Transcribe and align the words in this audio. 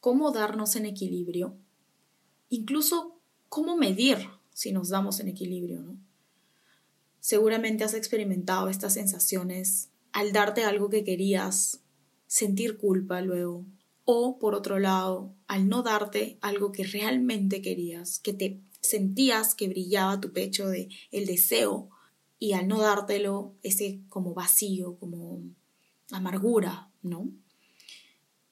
cómo 0.00 0.30
darnos 0.32 0.76
en 0.76 0.86
equilibrio, 0.86 1.56
incluso 2.48 3.20
cómo 3.48 3.76
medir 3.76 4.18
si 4.52 4.72
nos 4.72 4.88
damos 4.88 5.20
en 5.20 5.28
equilibrio. 5.28 5.80
¿no? 5.80 5.98
Seguramente 7.20 7.84
has 7.84 7.94
experimentado 7.94 8.68
estas 8.68 8.94
sensaciones 8.94 9.90
al 10.12 10.32
darte 10.32 10.64
algo 10.64 10.88
que 10.88 11.04
querías, 11.04 11.80
sentir 12.26 12.78
culpa 12.78 13.20
luego, 13.20 13.64
o 14.04 14.38
por 14.38 14.54
otro 14.54 14.78
lado, 14.78 15.34
al 15.46 15.68
no 15.68 15.82
darte 15.82 16.38
algo 16.40 16.72
que 16.72 16.84
realmente 16.84 17.60
querías, 17.60 18.18
que 18.18 18.32
te 18.32 18.60
sentías 18.80 19.54
que 19.54 19.68
brillaba 19.68 20.20
tu 20.20 20.32
pecho 20.32 20.68
de 20.68 20.88
el 21.10 21.26
deseo 21.26 21.90
y 22.38 22.52
al 22.52 22.68
no 22.68 22.78
dártelo 22.78 23.54
ese 23.62 24.00
como 24.08 24.32
vacío, 24.32 24.96
como 24.96 25.42
amargura, 26.10 26.90
¿no? 27.02 27.30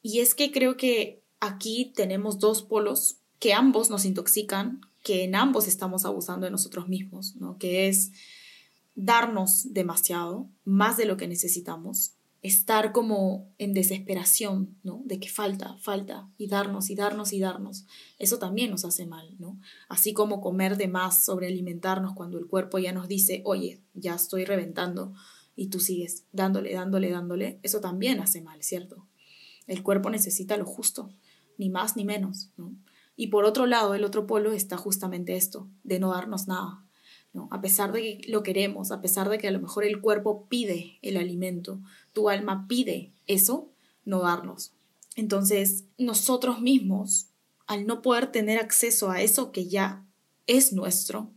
Y 0.03 0.21
es 0.21 0.35
que 0.35 0.53
creo 0.53 0.77
que 0.77 1.23
aquí 1.47 1.93
tenemos 1.95 2.39
dos 2.39 2.63
polos 2.63 3.19
que 3.39 3.53
ambos 3.53 3.91
nos 3.91 4.05
intoxican, 4.05 4.81
que 5.03 5.25
en 5.25 5.35
ambos 5.35 5.69
estamos 5.69 6.05
abusando 6.05 6.47
de 6.47 6.51
nosotros 6.51 6.89
mismos, 6.89 7.37
¿no? 7.37 7.59
Que 7.59 7.89
es 7.89 8.13
darnos 8.95 9.73
demasiado, 9.73 10.49
más 10.65 10.97
de 10.97 11.05
lo 11.05 11.17
que 11.17 11.29
necesitamos, 11.29 12.13
estar 12.43 12.93
como 12.93 13.49
en 13.59 13.73
desesperación, 13.73 14.77
¿no? 14.83 15.03
De 15.05 15.19
que 15.19 15.29
falta, 15.29 15.77
falta, 15.79 16.29
y 16.39 16.47
darnos, 16.47 16.91
y 16.91 16.95
darnos, 16.95 17.33
y 17.33 17.41
darnos. 17.41 17.87
Eso 18.19 18.39
también 18.39 18.71
nos 18.71 18.85
hace 18.85 19.07
mal, 19.07 19.35
¿no? 19.39 19.61
Así 19.89 20.13
como 20.13 20.41
comer 20.41 20.77
de 20.77 20.89
más, 20.89 21.25
sobrealimentarnos 21.25 22.15
cuando 22.15 22.39
el 22.39 22.47
cuerpo 22.47 22.79
ya 22.79 22.93
nos 22.93 23.09
dice, 23.09 23.43
oye, 23.45 23.81
ya 23.95 24.15
estoy 24.15 24.45
reventando, 24.45 25.13
y 25.57 25.69
tú 25.69 25.81
sigues 25.81 26.25
dándole, 26.33 26.73
dándole, 26.75 27.11
dándole, 27.11 27.59
eso 27.63 27.81
también 27.81 28.21
hace 28.21 28.43
mal, 28.43 28.63
¿cierto? 28.63 29.07
El 29.67 29.83
cuerpo 29.83 30.11
necesita 30.11 30.57
lo 30.57 30.67
justo, 30.67 31.11
ni 31.59 31.71
más 31.71 31.97
ni 31.97 32.05
menos, 32.05 32.51
¿no? 32.57 32.73
Y 33.17 33.29
por 33.29 33.45
otro 33.45 33.67
lado, 33.67 33.95
el 33.95 34.05
otro 34.05 34.27
polo 34.27 34.53
está 34.53 34.77
justamente 34.77 35.37
esto, 35.37 35.69
de 35.85 35.99
no 35.99 36.11
darnos 36.11 36.47
nada. 36.49 36.83
A 37.51 37.61
pesar 37.61 37.93
de 37.93 38.01
que 38.01 38.31
lo 38.31 38.43
queremos, 38.43 38.91
a 38.91 39.01
pesar 39.01 39.29
de 39.29 39.39
que 39.39 39.49
a 39.49 39.51
lo 39.51 39.61
mejor 39.61 39.85
el 39.85 40.01
cuerpo 40.01 40.47
pide 40.49 40.99
el 41.03 41.17
alimento, 41.17 41.81
tu 42.13 42.31
alma 42.31 42.67
pide 42.69 43.13
eso, 43.27 43.71
no 44.05 44.21
darnos. 44.21 44.73
Entonces, 45.17 45.85
nosotros 45.99 46.61
mismos, 46.61 47.29
al 47.67 47.87
no 47.87 48.01
poder 48.01 48.33
tener 48.33 48.59
acceso 48.59 49.11
a 49.11 49.21
eso 49.21 49.53
que 49.53 49.67
ya 49.67 50.05
es 50.47 50.73
nuestro, 50.73 51.31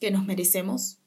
que 0.00 0.10
nos 0.10 0.24
merecemos, 0.24 0.98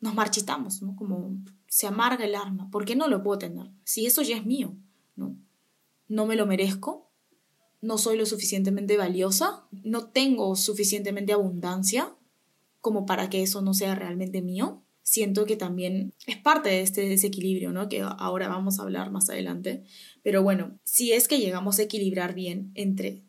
nos 0.00 0.14
marchitamos. 0.14 0.80
Como 0.96 1.38
se 1.66 1.86
amarga 1.86 2.24
el 2.24 2.34
alma. 2.34 2.70
¿Por 2.70 2.84
qué 2.84 2.96
no 2.96 3.08
lo 3.08 3.22
puedo 3.22 3.38
tener? 3.38 3.70
Si 3.84 4.06
eso 4.06 4.22
ya 4.22 4.36
es 4.36 4.46
mío, 4.46 4.74
¿no? 5.16 5.36
No 6.08 6.26
me 6.26 6.36
lo 6.36 6.46
merezco, 6.46 7.07
no 7.80 7.98
soy 7.98 8.16
lo 8.16 8.26
suficientemente 8.26 8.96
valiosa, 8.96 9.64
no 9.70 10.08
tengo 10.08 10.56
suficientemente 10.56 11.32
abundancia 11.32 12.14
como 12.80 13.06
para 13.06 13.30
que 13.30 13.42
eso 13.42 13.62
no 13.62 13.74
sea 13.74 13.94
realmente 13.94 14.42
mío. 14.42 14.82
Siento 15.02 15.46
que 15.46 15.56
también 15.56 16.12
es 16.26 16.36
parte 16.36 16.68
de 16.68 16.82
este 16.82 17.08
desequilibrio, 17.08 17.72
¿no? 17.72 17.88
Que 17.88 18.02
ahora 18.02 18.48
vamos 18.48 18.78
a 18.78 18.82
hablar 18.82 19.10
más 19.10 19.30
adelante. 19.30 19.84
Pero 20.22 20.42
bueno, 20.42 20.78
si 20.84 21.12
es 21.12 21.28
que 21.28 21.38
llegamos 21.38 21.78
a 21.78 21.82
equilibrar 21.82 22.34
bien 22.34 22.72
entre 22.74 23.22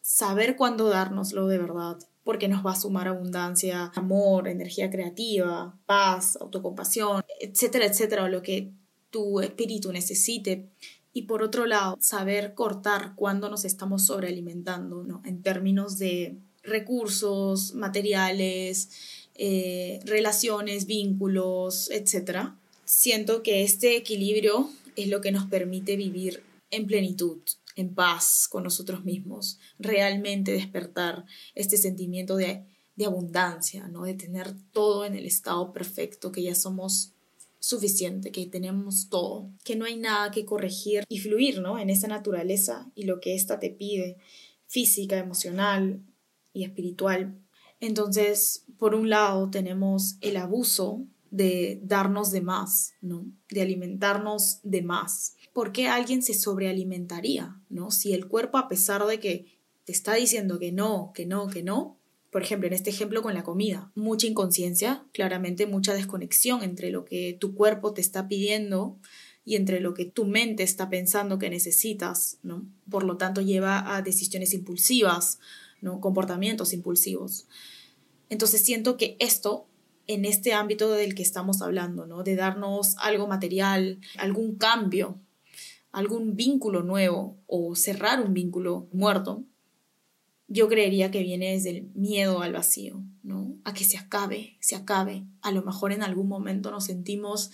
saber 0.00 0.56
cuándo 0.56 0.88
dárnoslo 0.88 1.48
de 1.48 1.58
verdad, 1.58 1.98
porque 2.22 2.48
nos 2.48 2.64
va 2.64 2.72
a 2.72 2.80
sumar 2.80 3.08
abundancia, 3.08 3.90
amor, 3.94 4.48
energía 4.48 4.90
creativa, 4.90 5.78
paz, 5.86 6.36
autocompasión, 6.40 7.22
etcétera, 7.40 7.86
etcétera, 7.86 8.24
o 8.24 8.28
lo 8.28 8.42
que 8.42 8.72
tu 9.10 9.40
espíritu 9.40 9.92
necesite 9.92 10.70
y 11.16 11.22
por 11.22 11.44
otro 11.44 11.64
lado, 11.64 11.96
saber 12.00 12.54
cortar 12.54 13.14
cuando 13.14 13.48
nos 13.48 13.64
estamos 13.64 14.04
sobrealimentando, 14.04 15.04
¿no? 15.04 15.22
En 15.24 15.42
términos 15.42 15.96
de 15.96 16.36
recursos, 16.64 17.72
materiales, 17.74 18.90
eh, 19.36 20.00
relaciones, 20.04 20.86
vínculos, 20.86 21.88
etc. 21.92 22.48
Siento 22.84 23.44
que 23.44 23.62
este 23.62 23.96
equilibrio 23.96 24.68
es 24.96 25.06
lo 25.06 25.20
que 25.20 25.30
nos 25.30 25.46
permite 25.46 25.94
vivir 25.94 26.42
en 26.70 26.88
plenitud, 26.88 27.38
en 27.76 27.94
paz 27.94 28.48
con 28.50 28.64
nosotros 28.64 29.04
mismos, 29.04 29.60
realmente 29.78 30.50
despertar 30.50 31.24
este 31.54 31.76
sentimiento 31.76 32.34
de, 32.34 32.64
de 32.96 33.04
abundancia, 33.04 33.86
¿no? 33.86 34.02
de 34.02 34.14
tener 34.14 34.52
todo 34.72 35.04
en 35.04 35.14
el 35.14 35.26
estado 35.26 35.72
perfecto, 35.72 36.32
que 36.32 36.42
ya 36.42 36.56
somos 36.56 37.13
suficiente, 37.64 38.30
que 38.30 38.44
tenemos 38.46 39.08
todo, 39.08 39.50
que 39.64 39.74
no 39.74 39.86
hay 39.86 39.96
nada 39.96 40.30
que 40.30 40.44
corregir 40.44 41.04
y 41.08 41.18
fluir, 41.18 41.62
¿no? 41.62 41.78
En 41.78 41.88
esa 41.88 42.08
naturaleza 42.08 42.90
y 42.94 43.04
lo 43.04 43.20
que 43.20 43.34
ésta 43.34 43.58
te 43.58 43.70
pide, 43.70 44.18
física, 44.66 45.16
emocional 45.16 46.02
y 46.52 46.64
espiritual. 46.64 47.38
Entonces, 47.80 48.66
por 48.78 48.94
un 48.94 49.08
lado, 49.08 49.48
tenemos 49.48 50.18
el 50.20 50.36
abuso 50.36 51.06
de 51.30 51.80
darnos 51.82 52.32
de 52.32 52.42
más, 52.42 52.92
¿no? 53.00 53.24
De 53.48 53.62
alimentarnos 53.62 54.60
de 54.62 54.82
más. 54.82 55.34
¿Por 55.54 55.72
qué 55.72 55.88
alguien 55.88 56.22
se 56.22 56.34
sobrealimentaría, 56.34 57.62
¿no? 57.70 57.90
Si 57.90 58.12
el 58.12 58.28
cuerpo, 58.28 58.58
a 58.58 58.68
pesar 58.68 59.06
de 59.06 59.20
que 59.20 59.58
te 59.84 59.92
está 59.92 60.12
diciendo 60.12 60.58
que 60.58 60.70
no, 60.70 61.12
que 61.14 61.24
no, 61.24 61.48
que 61.48 61.62
no, 61.62 61.98
por 62.34 62.42
ejemplo, 62.42 62.66
en 62.66 62.74
este 62.74 62.90
ejemplo 62.90 63.22
con 63.22 63.32
la 63.32 63.44
comida, 63.44 63.92
mucha 63.94 64.26
inconsciencia, 64.26 65.06
claramente 65.12 65.68
mucha 65.68 65.94
desconexión 65.94 66.64
entre 66.64 66.90
lo 66.90 67.04
que 67.04 67.36
tu 67.38 67.54
cuerpo 67.54 67.94
te 67.94 68.00
está 68.00 68.26
pidiendo 68.26 68.98
y 69.44 69.54
entre 69.54 69.78
lo 69.78 69.94
que 69.94 70.04
tu 70.04 70.24
mente 70.24 70.64
está 70.64 70.90
pensando 70.90 71.38
que 71.38 71.48
necesitas, 71.48 72.38
¿no? 72.42 72.66
Por 72.90 73.04
lo 73.04 73.18
tanto, 73.18 73.40
lleva 73.40 73.94
a 73.94 74.02
decisiones 74.02 74.52
impulsivas, 74.52 75.38
¿no? 75.80 76.00
Comportamientos 76.00 76.72
impulsivos. 76.72 77.46
Entonces 78.30 78.64
siento 78.64 78.96
que 78.96 79.16
esto, 79.20 79.68
en 80.08 80.24
este 80.24 80.54
ámbito 80.54 80.90
del 80.90 81.14
que 81.14 81.22
estamos 81.22 81.62
hablando, 81.62 82.04
¿no? 82.04 82.24
De 82.24 82.34
darnos 82.34 82.96
algo 82.98 83.28
material, 83.28 84.00
algún 84.18 84.56
cambio, 84.56 85.20
algún 85.92 86.34
vínculo 86.34 86.82
nuevo 86.82 87.38
o 87.46 87.76
cerrar 87.76 88.20
un 88.20 88.34
vínculo 88.34 88.88
muerto, 88.90 89.44
yo 90.46 90.68
creería 90.68 91.10
que 91.10 91.22
viene 91.22 91.52
desde 91.52 91.70
el 91.70 91.90
miedo 91.94 92.42
al 92.42 92.52
vacío, 92.52 93.02
¿no? 93.22 93.56
A 93.64 93.72
que 93.72 93.84
se 93.84 93.96
acabe, 93.96 94.56
se 94.60 94.76
acabe. 94.76 95.24
A 95.40 95.50
lo 95.50 95.62
mejor 95.62 95.92
en 95.92 96.02
algún 96.02 96.28
momento 96.28 96.70
nos 96.70 96.84
sentimos 96.84 97.50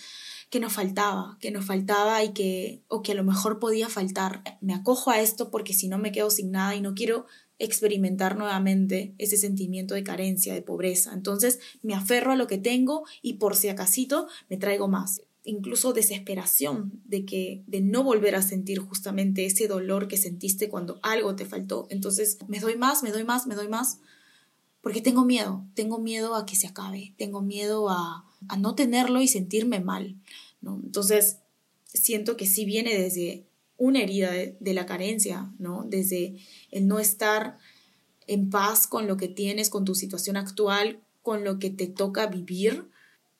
que 0.50 0.60
nos 0.60 0.72
faltaba, 0.72 1.38
que 1.40 1.52
nos 1.52 1.64
faltaba 1.64 2.24
y 2.24 2.32
que, 2.32 2.82
o 2.88 3.02
que 3.02 3.12
a 3.12 3.14
lo 3.14 3.24
mejor 3.24 3.60
podía 3.60 3.88
faltar. 3.88 4.42
Me 4.60 4.74
acojo 4.74 5.10
a 5.10 5.20
esto 5.20 5.50
porque 5.50 5.72
si 5.72 5.88
no 5.88 5.98
me 5.98 6.10
quedo 6.10 6.30
sin 6.30 6.50
nada 6.50 6.74
y 6.74 6.80
no 6.80 6.94
quiero 6.94 7.26
experimentar 7.60 8.36
nuevamente 8.36 9.14
ese 9.18 9.36
sentimiento 9.36 9.94
de 9.94 10.02
carencia, 10.02 10.54
de 10.54 10.62
pobreza. 10.62 11.12
Entonces 11.12 11.60
me 11.82 11.94
aferro 11.94 12.32
a 12.32 12.36
lo 12.36 12.46
que 12.48 12.58
tengo 12.58 13.04
y 13.22 13.34
por 13.34 13.54
si 13.54 13.68
acasito 13.68 14.26
me 14.48 14.56
traigo 14.56 14.88
más 14.88 15.22
incluso 15.50 15.93
desesperación 15.93 17.00
de 17.05 17.25
que 17.25 17.62
de 17.66 17.81
no 17.81 18.03
volver 18.03 18.34
a 18.34 18.43
sentir 18.43 18.78
justamente 18.78 19.44
ese 19.44 19.69
dolor 19.69 20.09
que 20.09 20.16
sentiste 20.16 20.69
cuando 20.69 21.00
algo 21.03 21.37
te 21.37 21.44
faltó. 21.44 21.87
Entonces, 21.91 22.38
me 22.49 22.61
doy 22.61 22.77
más, 22.77 23.03
me 23.03 23.11
doy 23.11 23.25
más, 23.25 23.47
me 23.47 23.55
doy 23.55 23.69
más 23.69 23.99
porque 24.81 25.03
tengo 25.03 25.25
miedo, 25.25 25.65
tengo 25.75 25.99
miedo 25.99 26.34
a 26.34 26.47
que 26.47 26.56
se 26.56 26.66
acabe, 26.66 27.15
tengo 27.19 27.43
miedo 27.43 27.91
a, 27.91 28.25
a 28.49 28.56
no 28.56 28.75
tenerlo 28.75 29.21
y 29.21 29.28
sentirme 29.28 29.81
mal, 29.81 30.16
¿no? 30.62 30.81
Entonces, 30.83 31.38
siento 31.84 32.37
que 32.37 32.47
sí 32.47 32.65
viene 32.65 32.97
desde 32.97 33.44
una 33.77 34.00
herida 34.00 34.31
de, 34.31 34.56
de, 34.59 34.75
la 34.75 34.87
carencia, 34.87 35.53
¿no? 35.59 35.84
Desde 35.87 36.37
el 36.71 36.87
no 36.87 36.99
estar 36.99 37.59
en 38.27 38.49
paz 38.49 38.87
con 38.87 39.06
lo 39.06 39.17
que 39.17 39.28
tienes, 39.28 39.69
con 39.69 39.84
tu 39.84 39.94
situación 39.94 40.37
actual, 40.37 41.00
con 41.22 41.44
lo 41.44 41.59
que 41.59 41.71
te 41.71 41.87
toca 41.87 42.27
vivir 42.27 42.88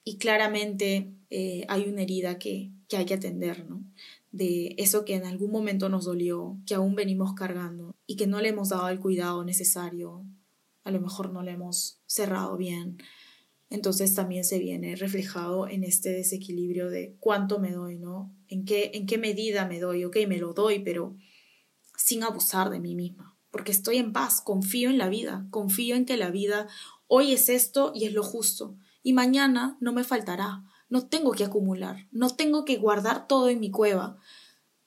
y 0.03 0.17
claramente 0.17 1.11
eh, 1.29 1.65
hay 1.67 1.87
una 1.87 2.01
herida 2.01 2.39
que, 2.39 2.71
que 2.87 2.97
hay 2.97 3.05
que 3.05 3.13
atender, 3.13 3.69
¿no? 3.69 3.83
De 4.31 4.75
eso 4.77 5.05
que 5.05 5.15
en 5.15 5.25
algún 5.25 5.51
momento 5.51 5.89
nos 5.89 6.05
dolió, 6.05 6.57
que 6.65 6.75
aún 6.75 6.95
venimos 6.95 7.33
cargando 7.33 7.95
y 8.07 8.15
que 8.15 8.27
no 8.27 8.39
le 8.39 8.49
hemos 8.49 8.69
dado 8.69 8.87
el 8.89 8.99
cuidado 8.99 9.43
necesario, 9.43 10.25
a 10.83 10.91
lo 10.91 11.01
mejor 11.01 11.31
no 11.31 11.43
le 11.43 11.51
hemos 11.51 11.99
cerrado 12.05 12.57
bien. 12.57 12.97
Entonces 13.69 14.15
también 14.15 14.43
se 14.43 14.59
viene 14.59 14.95
reflejado 14.95 15.67
en 15.67 15.83
este 15.83 16.09
desequilibrio 16.09 16.89
de 16.89 17.15
cuánto 17.19 17.59
me 17.59 17.71
doy, 17.71 17.97
¿no? 17.97 18.33
En 18.47 18.65
qué, 18.65 18.91
en 18.93 19.05
qué 19.05 19.17
medida 19.17 19.67
me 19.67 19.79
doy, 19.79 20.05
ok, 20.05 20.17
me 20.27 20.37
lo 20.37 20.53
doy, 20.53 20.79
pero 20.79 21.15
sin 21.95 22.23
abusar 22.23 22.69
de 22.69 22.79
mí 22.79 22.95
misma, 22.95 23.37
porque 23.51 23.71
estoy 23.71 23.97
en 23.97 24.11
paz, 24.11 24.41
confío 24.41 24.89
en 24.89 24.97
la 24.97 25.07
vida, 25.07 25.45
confío 25.51 25.95
en 25.95 26.05
que 26.05 26.17
la 26.17 26.31
vida 26.31 26.67
hoy 27.07 27.33
es 27.33 27.47
esto 27.47 27.91
y 27.93 28.05
es 28.05 28.13
lo 28.13 28.23
justo 28.23 28.75
y 29.03 29.13
mañana 29.13 29.77
no 29.79 29.93
me 29.93 30.03
faltará. 30.03 30.63
No 30.89 31.07
tengo 31.07 31.31
que 31.31 31.45
acumular, 31.45 32.07
no 32.11 32.29
tengo 32.29 32.65
que 32.65 32.77
guardar 32.77 33.27
todo 33.27 33.47
en 33.47 33.61
mi 33.61 33.71
cueva, 33.71 34.17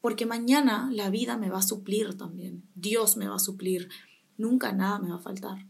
porque 0.03 0.27
mañana 0.27 0.91
la 0.93 1.09
vida 1.09 1.39
me 1.39 1.49
va 1.49 1.61
a 1.61 1.63
suplir 1.63 2.19
también, 2.19 2.69
Dios 2.75 3.17
me 3.17 3.27
va 3.27 3.37
a 3.37 3.39
suplir, 3.39 3.89
nunca 4.37 4.73
nada 4.73 4.99
me 4.99 5.09
va 5.09 5.17
a 5.17 5.21
faltar. 5.21 5.67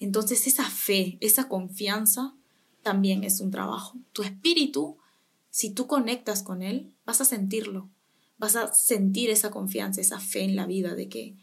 Entonces 0.00 0.48
esa 0.48 0.64
fe, 0.64 1.18
esa 1.20 1.48
confianza 1.48 2.34
también 2.82 3.22
es 3.22 3.40
un 3.40 3.52
trabajo. 3.52 3.96
Tu 4.12 4.22
espíritu, 4.22 4.98
si 5.50 5.70
tú 5.70 5.86
conectas 5.86 6.42
con 6.42 6.62
él, 6.62 6.92
vas 7.04 7.20
a 7.20 7.24
sentirlo, 7.24 7.88
vas 8.38 8.56
a 8.56 8.72
sentir 8.72 9.30
esa 9.30 9.52
confianza, 9.52 10.00
esa 10.00 10.18
fe 10.18 10.42
en 10.42 10.56
la 10.56 10.66
vida 10.66 10.96
de 10.96 11.08
que 11.08 11.36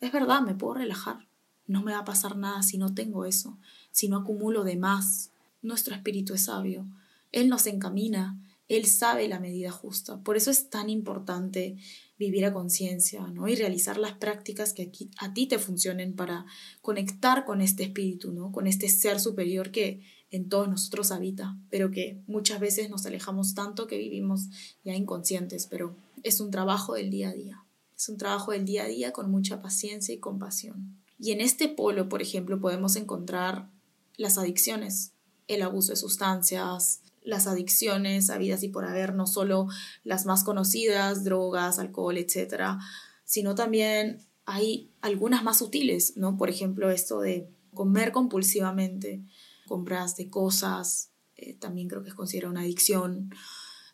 es 0.00 0.12
verdad, 0.12 0.42
me 0.42 0.54
puedo 0.54 0.74
relajar. 0.74 1.26
No 1.66 1.82
me 1.82 1.92
va 1.92 1.98
a 1.98 2.04
pasar 2.04 2.36
nada 2.36 2.62
si 2.62 2.78
no 2.78 2.94
tengo 2.94 3.24
eso, 3.24 3.58
si 3.96 4.08
no 4.08 4.18
acumulo 4.18 4.62
de 4.62 4.76
más. 4.76 5.30
Nuestro 5.62 5.94
espíritu 5.94 6.34
es 6.34 6.44
sabio. 6.44 6.86
Él 7.32 7.48
nos 7.48 7.66
encamina, 7.66 8.38
Él 8.68 8.84
sabe 8.84 9.26
la 9.26 9.40
medida 9.40 9.70
justa. 9.70 10.20
Por 10.20 10.36
eso 10.36 10.50
es 10.50 10.68
tan 10.68 10.90
importante 10.90 11.78
vivir 12.18 12.44
a 12.44 12.52
conciencia, 12.52 13.26
¿no? 13.28 13.48
Y 13.48 13.54
realizar 13.54 13.96
las 13.96 14.12
prácticas 14.12 14.74
que 14.74 14.92
a 15.16 15.32
ti 15.32 15.46
te 15.46 15.58
funcionen 15.58 16.14
para 16.14 16.44
conectar 16.82 17.46
con 17.46 17.62
este 17.62 17.84
espíritu, 17.84 18.32
¿no? 18.32 18.52
Con 18.52 18.66
este 18.66 18.90
ser 18.90 19.18
superior 19.18 19.70
que 19.70 20.02
en 20.30 20.50
todos 20.50 20.68
nosotros 20.68 21.10
habita, 21.10 21.56
pero 21.70 21.90
que 21.90 22.20
muchas 22.26 22.60
veces 22.60 22.90
nos 22.90 23.06
alejamos 23.06 23.54
tanto 23.54 23.86
que 23.86 23.96
vivimos 23.96 24.50
ya 24.84 24.94
inconscientes, 24.94 25.68
pero 25.68 25.96
es 26.22 26.40
un 26.40 26.50
trabajo 26.50 26.94
del 26.94 27.08
día 27.08 27.30
a 27.30 27.32
día. 27.32 27.64
Es 27.96 28.10
un 28.10 28.18
trabajo 28.18 28.52
del 28.52 28.66
día 28.66 28.84
a 28.84 28.88
día 28.88 29.12
con 29.12 29.30
mucha 29.30 29.62
paciencia 29.62 30.14
y 30.14 30.18
compasión. 30.18 30.98
Y 31.18 31.30
en 31.30 31.40
este 31.40 31.68
polo, 31.68 32.10
por 32.10 32.20
ejemplo, 32.20 32.60
podemos 32.60 32.96
encontrar 32.96 33.70
las 34.16 34.38
adicciones, 34.38 35.12
el 35.48 35.62
abuso 35.62 35.92
de 35.92 35.96
sustancias, 35.96 37.02
las 37.22 37.46
adicciones 37.46 38.30
habidas 38.30 38.62
y 38.62 38.68
por 38.68 38.84
haber, 38.84 39.14
no 39.14 39.26
solo 39.26 39.66
las 40.04 40.26
más 40.26 40.44
conocidas, 40.44 41.24
drogas, 41.24 41.78
alcohol, 41.78 42.16
etcétera, 42.16 42.78
sino 43.24 43.54
también 43.54 44.24
hay 44.44 44.90
algunas 45.00 45.42
más 45.42 45.58
sutiles, 45.58 46.16
¿no? 46.16 46.36
Por 46.36 46.50
ejemplo, 46.50 46.90
esto 46.90 47.20
de 47.20 47.50
comer 47.74 48.12
compulsivamente, 48.12 49.22
compras 49.66 50.16
de 50.16 50.30
cosas, 50.30 51.10
eh, 51.36 51.54
también 51.54 51.88
creo 51.88 52.02
que 52.02 52.10
es 52.10 52.14
considerado 52.14 52.52
una 52.52 52.62
adicción. 52.62 53.30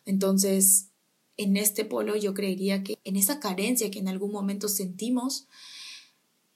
Entonces, 0.05 0.89
en 1.37 1.57
este 1.57 1.85
polo 1.85 2.15
yo 2.15 2.35
creería 2.35 2.83
que 2.83 2.99
en 3.03 3.15
esa 3.15 3.39
carencia 3.39 3.89
que 3.89 3.99
en 3.99 4.07
algún 4.07 4.31
momento 4.31 4.67
sentimos, 4.67 5.47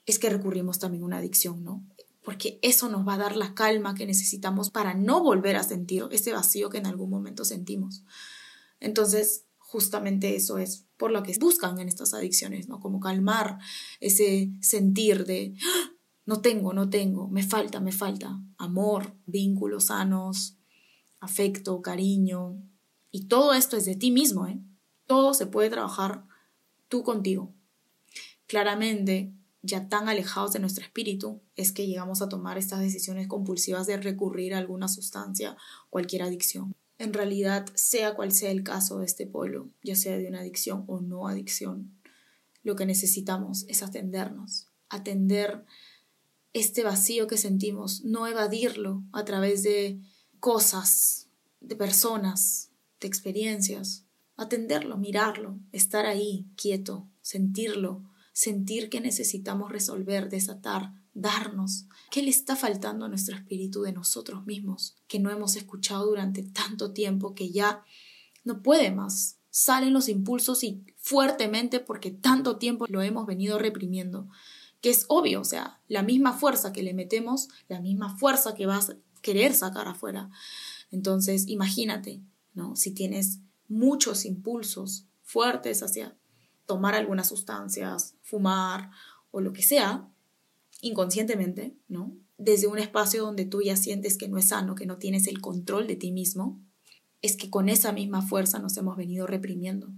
es 0.06 0.20
que 0.20 0.30
recurrimos 0.30 0.80
también 0.80 1.04
a 1.04 1.08
una 1.08 1.18
adicción, 1.18 1.64
¿no? 1.64 1.84
Porque 2.28 2.60
eso 2.62 2.90
nos 2.90 3.08
va 3.08 3.14
a 3.14 3.20
dar 3.20 3.38
la 3.38 3.54
calma 3.54 3.96
que 3.96 4.06
necesitamos 4.06 4.70
para 4.70 4.94
no 4.94 5.24
volver 5.24 5.56
a 5.56 5.64
sentir 5.64 6.04
ese 6.12 6.34
vacío 6.34 6.70
que 6.70 6.78
en 6.78 6.86
algún 6.86 7.10
momento 7.10 7.46
sentimos. 7.46 8.04
Entonces, 8.82 9.46
justamente 9.60 10.36
eso 10.36 10.58
es 10.58 10.84
por 10.98 11.12
lo 11.12 11.24
que 11.24 11.34
buscan 11.40 11.80
en 11.80 11.88
estas 11.88 12.14
adicciones, 12.14 12.68
¿no? 12.68 12.82
Como 12.82 13.00
calmar 13.00 13.60
ese 14.02 14.52
sentir 14.60 15.24
de 15.24 15.54
¡Ah! 15.64 15.92
no 16.26 16.42
tengo, 16.42 16.74
no 16.74 16.90
tengo, 16.90 17.30
me 17.30 17.44
falta, 17.44 17.80
me 17.80 17.94
falta 17.94 18.38
amor, 18.58 19.16
vínculos 19.26 19.86
sanos, 19.86 20.58
afecto, 21.22 21.82
cariño. 21.82 22.62
Y 23.10 23.28
todo 23.28 23.54
esto 23.54 23.78
es 23.78 23.86
de 23.86 23.96
ti 23.96 24.12
mismo, 24.12 24.48
¿eh? 24.48 24.60
Todo 25.06 25.34
se 25.34 25.46
puede 25.46 25.70
trabajar 25.70 26.26
tú 26.90 27.04
contigo. 27.04 27.54
Claramente, 28.48 29.32
ya 29.68 29.90
tan 29.90 30.08
alejados 30.08 30.54
de 30.54 30.60
nuestro 30.60 30.84
espíritu, 30.84 31.42
es 31.56 31.72
que 31.72 31.86
llegamos 31.86 32.22
a 32.22 32.30
tomar 32.30 32.58
estas 32.58 32.80
decisiones 32.80 33.28
compulsivas 33.28 33.86
de 33.86 33.98
recurrir 33.98 34.54
a 34.54 34.58
alguna 34.58 34.88
sustancia, 34.88 35.58
cualquier 35.90 36.24
adicción. 36.24 36.74
En 36.98 37.14
realidad, 37.14 37.68
sea 37.76 38.16
cual 38.16 38.32
sea 38.32 38.50
el 38.50 38.64
caso 38.64 39.00
de 39.00 39.06
este 39.06 39.28
polo, 39.28 39.70
ya 39.84 39.96
sea 39.96 40.18
de 40.18 40.28
una 40.28 40.40
adicción 40.40 40.86
o 40.88 41.02
no 41.02 41.28
adicción, 41.28 41.94
lo 42.64 42.76
que 42.76 42.86
necesitamos 42.86 43.66
es 43.68 43.84
atendernos, 43.84 44.70
atender 44.90 45.66
este 46.54 46.84
vacío 46.84 47.28
que 47.28 47.38
sentimos, 47.38 48.04
no 48.04 48.26
evadirlo 48.26 49.04
a 49.12 49.26
través 49.26 49.64
de 49.64 50.02
cosas, 50.40 51.28
de 51.60 51.76
personas, 51.76 52.72
de 53.00 53.08
experiencias, 53.08 54.06
atenderlo, 54.38 54.98
mirarlo, 54.98 55.60
estar 55.72 56.06
ahí, 56.06 56.48
quieto, 56.56 57.08
sentirlo, 57.22 58.04
sentir 58.38 58.92
que 58.92 59.02
necesitamos 59.02 59.72
resolver, 59.72 60.30
desatar, 60.30 60.94
darnos. 61.16 61.88
¿Qué 62.12 62.22
le 62.22 62.30
está 62.30 62.56
faltando 62.56 63.06
a 63.06 63.10
nuestro 63.10 63.36
espíritu 63.36 63.82
de 63.82 63.94
nosotros 63.94 64.46
mismos 64.46 64.96
que 65.08 65.18
no 65.18 65.32
hemos 65.32 65.56
escuchado 65.56 66.06
durante 66.06 66.44
tanto 66.44 66.94
tiempo 66.94 67.34
que 67.34 67.50
ya 67.50 67.84
no 68.44 68.62
puede 68.62 68.92
más? 68.92 69.40
Salen 69.50 69.92
los 69.92 70.08
impulsos 70.08 70.64
y 70.64 70.84
fuertemente 70.98 71.80
porque 71.80 72.12
tanto 72.12 72.58
tiempo 72.58 72.86
lo 72.90 73.02
hemos 73.02 73.26
venido 73.26 73.58
reprimiendo 73.58 74.30
que 74.82 74.92
es 74.92 75.06
obvio, 75.08 75.42
o 75.42 75.44
sea, 75.44 75.82
la 75.88 76.04
misma 76.04 76.34
fuerza 76.34 76.72
que 76.72 76.84
le 76.84 76.94
metemos, 76.94 77.48
la 77.68 77.82
misma 77.82 78.20
fuerza 78.20 78.54
que 78.54 78.68
vas 78.68 78.92
a 78.92 78.98
querer 79.24 79.56
sacar 79.56 79.88
afuera. 79.88 80.30
Entonces, 80.92 81.48
imagínate, 81.48 82.22
¿no? 82.54 82.76
Si 82.76 82.92
tienes 82.92 83.40
muchos 83.68 84.26
impulsos 84.26 85.08
fuertes 85.24 85.82
hacia 85.82 86.16
tomar 86.68 86.94
algunas 86.94 87.28
sustancias, 87.30 88.14
fumar 88.22 88.92
o 89.32 89.42
lo 89.42 89.54
que 89.54 89.64
sea, 89.64 90.08
inconscientemente, 90.82 91.76
¿no? 91.88 92.16
Desde 92.38 92.68
un 92.68 92.78
espacio 92.78 93.24
donde 93.24 93.46
tú 93.46 93.64
ya 93.64 93.76
sientes 93.76 94.18
que 94.18 94.28
no 94.28 94.38
es 94.38 94.50
sano, 94.50 94.76
que 94.76 94.86
no 94.86 94.98
tienes 94.98 95.26
el 95.26 95.42
control 95.42 95.88
de 95.88 95.96
ti 95.96 96.12
mismo, 96.12 96.62
es 97.24 97.36
que 97.36 97.50
con 97.50 97.68
esa 97.70 97.92
misma 97.92 98.22
fuerza 98.22 98.60
nos 98.60 98.78
hemos 98.78 98.96
venido 98.96 99.26
reprimiendo, 99.26 99.92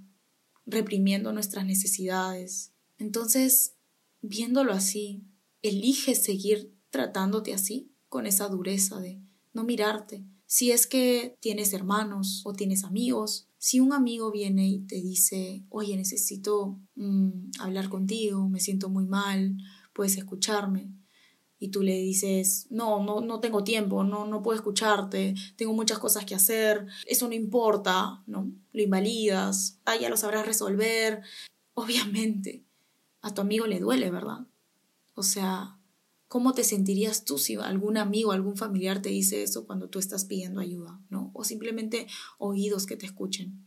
reprimiendo 0.66 1.33
nuestras 1.33 1.66
necesidades. 1.66 2.71
Entonces, 2.98 3.74
viéndolo 4.21 4.71
así, 4.71 5.24
eliges 5.62 6.24
seguir 6.24 6.74
tratándote 6.92 7.54
así, 7.54 7.92
con 8.07 8.25
esa 8.25 8.48
dureza 8.48 9.00
de 9.00 9.21
no 9.54 9.63
mirarte. 9.63 10.24
Si 10.45 10.71
es 10.71 10.88
que 10.88 11.36
tienes 11.42 11.74
hermanos 11.74 12.42
o 12.45 12.54
tienes 12.54 12.83
amigos, 12.83 13.49
si 13.60 13.80
un 13.80 13.94
amigo 13.94 14.32
viene 14.32 14.68
y 14.68 14.80
te 14.80 14.96
dice, 14.96 15.66
oye, 15.70 15.96
necesito 15.96 16.80
mm, 16.96 17.52
hablar 17.60 17.90
contigo, 17.90 18.50
me 18.50 18.60
siento 18.60 18.90
muy 18.90 19.06
mal, 19.06 19.58
puedes 19.94 20.18
escucharme, 20.18 20.94
y 21.60 21.70
tú 21.72 21.84
le 21.84 21.98
dices, 21.98 22.68
no, 22.70 23.04
no, 23.04 23.20
no 23.20 23.42
tengo 23.42 23.66
tiempo, 23.66 24.04
no, 24.06 24.26
no 24.26 24.42
puedo 24.42 24.56
escucharte, 24.56 25.36
tengo 25.58 25.74
muchas 25.74 26.00
cosas 26.00 26.24
que 26.24 26.34
hacer, 26.34 26.88
eso 27.06 27.28
no 27.28 27.34
importa, 27.34 28.24
¿no? 28.28 28.50
Lo 28.72 28.82
invalidas, 28.82 29.78
ah, 29.84 29.98
ya 29.98 30.10
lo 30.10 30.16
sabrás 30.16 30.46
resolver. 30.46 31.22
Obviamente, 31.74 32.64
a 33.22 33.34
tu 33.34 33.42
amigo 33.42 33.68
le 33.68 33.82
duele, 33.82 34.10
¿verdad? 34.10 34.48
O 35.16 35.24
sea, 35.24 35.78
¿cómo 36.30 36.54
te 36.54 36.64
sentirías 36.64 37.26
tú 37.26 37.40
si 37.40 37.56
algún 37.56 37.98
amigo, 37.98 38.31
algún 38.31 38.56
familiar 38.56 39.02
te 39.02 39.10
dice 39.10 39.42
eso 39.42 39.66
cuando 39.66 39.90
tú 39.90 39.98
estás 39.98 40.26
pidiendo 40.26 40.62
ayuda, 40.62 41.02
¿no? 41.10 41.31
O 41.34 41.44
simplemente 41.44 42.08
oídos 42.38 42.86
que 42.86 42.96
te 42.96 43.08
escuchen. 43.08 43.66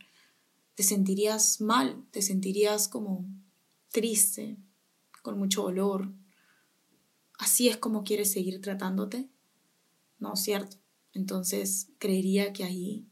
Te 0.73 0.81
sentirías 0.81 1.59
mal, 1.61 2.03
te 2.09 2.21
sentirías 2.21 2.87
como 2.87 3.27
triste, 3.91 4.57
con 5.21 5.37
mucho 5.37 5.63
dolor. 5.63 6.11
¿Así 7.37 7.67
es 7.67 7.77
como 7.77 8.05
quieres 8.05 8.31
seguir 8.31 8.61
tratándote? 8.61 9.29
No, 10.17 10.37
¿cierto? 10.37 10.77
Entonces 11.11 11.89
creería 11.99 12.53
que 12.53 12.63
ahí 12.63 13.05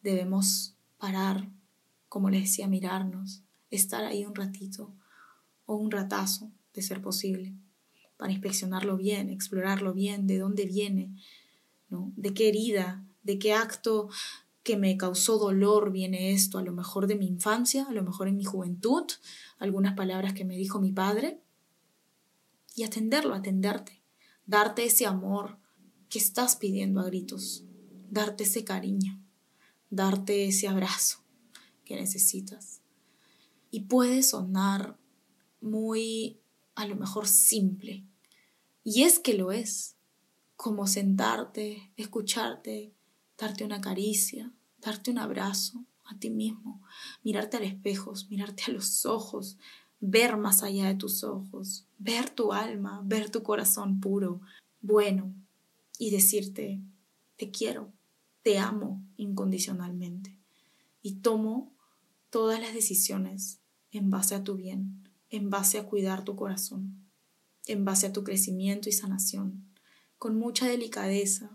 debemos 0.00 0.76
parar, 0.96 1.50
como 2.08 2.30
les 2.30 2.42
decía, 2.42 2.68
mirarnos, 2.68 3.42
estar 3.70 4.04
ahí 4.04 4.24
un 4.24 4.36
ratito, 4.36 4.94
o 5.66 5.74
un 5.74 5.90
ratazo, 5.90 6.52
de 6.72 6.82
ser 6.82 7.02
posible, 7.02 7.56
para 8.20 8.32
inspeccionarlo 8.32 8.98
bien, 8.98 9.30
explorarlo 9.30 9.94
bien, 9.94 10.26
de 10.26 10.38
dónde 10.38 10.66
viene, 10.66 11.10
¿no? 11.88 12.12
de 12.16 12.34
qué 12.34 12.48
herida, 12.48 13.02
de 13.22 13.38
qué 13.38 13.54
acto 13.54 14.10
que 14.62 14.76
me 14.76 14.98
causó 14.98 15.38
dolor 15.38 15.90
viene 15.90 16.32
esto, 16.32 16.58
a 16.58 16.62
lo 16.62 16.72
mejor 16.72 17.06
de 17.06 17.16
mi 17.16 17.26
infancia, 17.26 17.86
a 17.88 17.92
lo 17.94 18.02
mejor 18.02 18.28
en 18.28 18.36
mi 18.36 18.44
juventud, 18.44 19.04
algunas 19.58 19.94
palabras 19.94 20.34
que 20.34 20.44
me 20.44 20.58
dijo 20.58 20.80
mi 20.80 20.92
padre, 20.92 21.40
y 22.76 22.82
atenderlo, 22.82 23.34
atenderte, 23.34 24.02
darte 24.44 24.84
ese 24.84 25.06
amor 25.06 25.58
que 26.10 26.18
estás 26.18 26.56
pidiendo 26.56 27.00
a 27.00 27.06
gritos, 27.06 27.64
darte 28.10 28.44
ese 28.44 28.64
cariño, 28.64 29.18
darte 29.88 30.46
ese 30.46 30.68
abrazo 30.68 31.24
que 31.86 31.96
necesitas. 31.96 32.82
Y 33.70 33.80
puede 33.84 34.22
sonar 34.22 34.98
muy, 35.62 36.38
a 36.74 36.86
lo 36.86 36.96
mejor, 36.96 37.26
simple. 37.26 38.04
Y 38.82 39.02
es 39.02 39.18
que 39.18 39.34
lo 39.34 39.52
es, 39.52 39.96
como 40.56 40.86
sentarte, 40.86 41.90
escucharte, 41.96 42.92
darte 43.38 43.64
una 43.64 43.80
caricia, 43.80 44.52
darte 44.78 45.10
un 45.10 45.18
abrazo 45.18 45.84
a 46.04 46.18
ti 46.18 46.30
mismo, 46.30 46.82
mirarte 47.22 47.56
al 47.56 47.64
espejo, 47.64 48.12
mirarte 48.28 48.64
a 48.68 48.72
los 48.72 49.06
ojos, 49.06 49.58
ver 50.00 50.36
más 50.36 50.62
allá 50.62 50.88
de 50.88 50.94
tus 50.94 51.24
ojos, 51.24 51.86
ver 51.98 52.30
tu 52.30 52.52
alma, 52.52 53.02
ver 53.04 53.30
tu 53.30 53.42
corazón 53.42 54.00
puro, 54.00 54.40
bueno, 54.80 55.34
y 55.98 56.10
decirte, 56.10 56.80
te 57.36 57.50
quiero, 57.50 57.92
te 58.42 58.58
amo 58.58 59.02
incondicionalmente 59.16 60.38
y 61.02 61.16
tomo 61.16 61.72
todas 62.30 62.60
las 62.60 62.72
decisiones 62.72 63.60
en 63.92 64.10
base 64.10 64.34
a 64.34 64.44
tu 64.44 64.56
bien, 64.56 65.08
en 65.28 65.50
base 65.50 65.78
a 65.78 65.86
cuidar 65.86 66.24
tu 66.24 66.36
corazón, 66.36 67.09
en 67.72 67.84
base 67.84 68.06
a 68.06 68.12
tu 68.12 68.24
crecimiento 68.24 68.88
y 68.88 68.92
sanación, 68.92 69.64
con 70.18 70.38
mucha 70.38 70.66
delicadeza, 70.66 71.50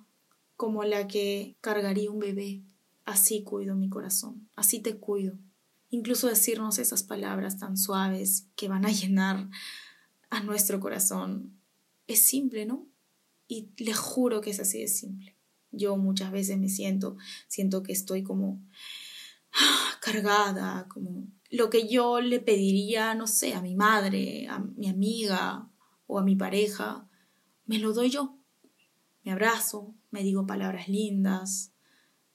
como 0.55 0.83
la 0.83 1.07
que 1.07 1.57
cargaría 1.61 2.11
un 2.11 2.19
bebé. 2.19 2.61
Así 3.03 3.43
cuido 3.43 3.75
mi 3.75 3.89
corazón, 3.89 4.49
así 4.55 4.79
te 4.79 4.97
cuido. 4.97 5.37
Incluso 5.89 6.27
decirnos 6.27 6.79
esas 6.79 7.03
palabras 7.03 7.59
tan 7.59 7.77
suaves 7.77 8.47
que 8.55 8.67
van 8.67 8.85
a 8.85 8.91
llenar 8.91 9.49
a 10.29 10.41
nuestro 10.41 10.79
corazón 10.79 11.59
es 12.07 12.25
simple, 12.25 12.65
¿no? 12.65 12.87
Y 13.47 13.69
le 13.77 13.93
juro 13.93 14.41
que 14.41 14.49
es 14.49 14.59
así 14.59 14.79
de 14.79 14.87
simple. 14.87 15.35
Yo 15.71 15.97
muchas 15.97 16.31
veces 16.31 16.57
me 16.57 16.69
siento, 16.69 17.17
siento 17.47 17.83
que 17.83 17.91
estoy 17.91 18.23
como 18.23 18.59
ah, 19.53 19.99
cargada, 20.01 20.87
como 20.87 21.27
lo 21.51 21.69
que 21.69 21.87
yo 21.87 22.21
le 22.21 22.39
pediría, 22.39 23.13
no 23.13 23.27
sé, 23.27 23.53
a 23.53 23.61
mi 23.61 23.75
madre, 23.75 24.47
a 24.47 24.59
mi 24.59 24.87
amiga 24.87 25.69
o 26.07 26.19
a 26.19 26.23
mi 26.23 26.35
pareja, 26.35 27.09
me 27.65 27.79
lo 27.79 27.93
doy 27.93 28.09
yo. 28.09 28.37
Me 29.23 29.31
abrazo, 29.31 29.95
me 30.11 30.23
digo 30.23 30.45
palabras 30.45 30.87
lindas, 30.87 31.73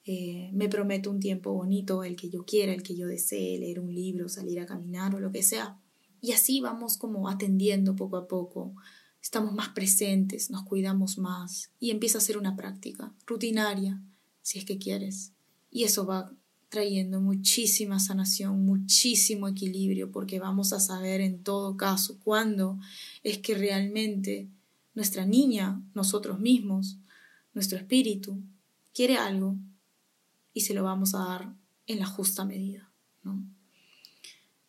eh, 0.05 0.51
me 0.53 0.69
prometo 0.69 1.11
un 1.11 1.21
tiempo 1.21 1.53
bonito, 1.53 2.03
el 2.03 2.17
que 2.17 2.31
yo 2.31 2.45
quiera, 2.45 2.73
el 2.73 2.83
que 2.83 2.97
yo 2.97 3.07
desee, 3.07 3.59
leer 3.59 3.79
un 3.79 3.95
libro, 3.95 4.29
salir 4.29 4.61
a 4.61 4.67
caminar 4.67 5.15
o 5.15 5.21
lo 5.21 5.31
que 5.31 5.43
sea. 5.43 5.79
Y 6.21 6.33
así 6.33 6.61
vamos 6.61 6.97
como 6.97 7.29
atendiendo 7.29 7.97
poco 7.97 8.17
a 8.17 8.27
poco, 8.27 8.75
estamos 9.23 9.55
más 9.55 9.69
presentes, 9.71 10.51
nos 10.51 10.65
cuidamos 10.65 11.19
más 11.19 11.71
y 11.79 11.91
empieza 11.91 12.19
a 12.19 12.23
ser 12.23 12.39
una 12.39 12.57
práctica 12.57 13.15
rutinaria, 13.27 14.03
si 14.43 14.59
es 14.59 14.65
que 14.65 14.79
quieres. 14.79 15.33
Y 15.71 15.85
eso 15.85 16.07
va 16.07 16.33
trayendo 16.71 17.21
muchísima 17.21 17.99
sanación, 17.99 18.65
muchísimo 18.65 19.49
equilibrio, 19.49 20.11
porque 20.11 20.39
vamos 20.39 20.73
a 20.73 20.81
saber 20.81 21.21
en 21.21 21.43
todo 21.43 21.77
caso 21.77 22.19
cuándo 22.23 22.79
es 23.25 23.39
que 23.39 23.55
realmente 23.55 24.49
nuestra 24.95 25.27
niña, 25.27 25.83
nosotros 25.95 26.39
mismos, 26.39 26.97
nuestro 27.55 27.77
espíritu, 27.77 28.41
quiere 28.95 29.17
algo 29.17 29.57
y 30.55 30.63
se 30.63 30.73
lo 30.73 30.85
vamos 30.85 31.15
a 31.15 31.19
dar 31.19 31.55
en 31.87 31.99
la 31.99 32.07
justa 32.07 32.45
medida. 32.45 32.89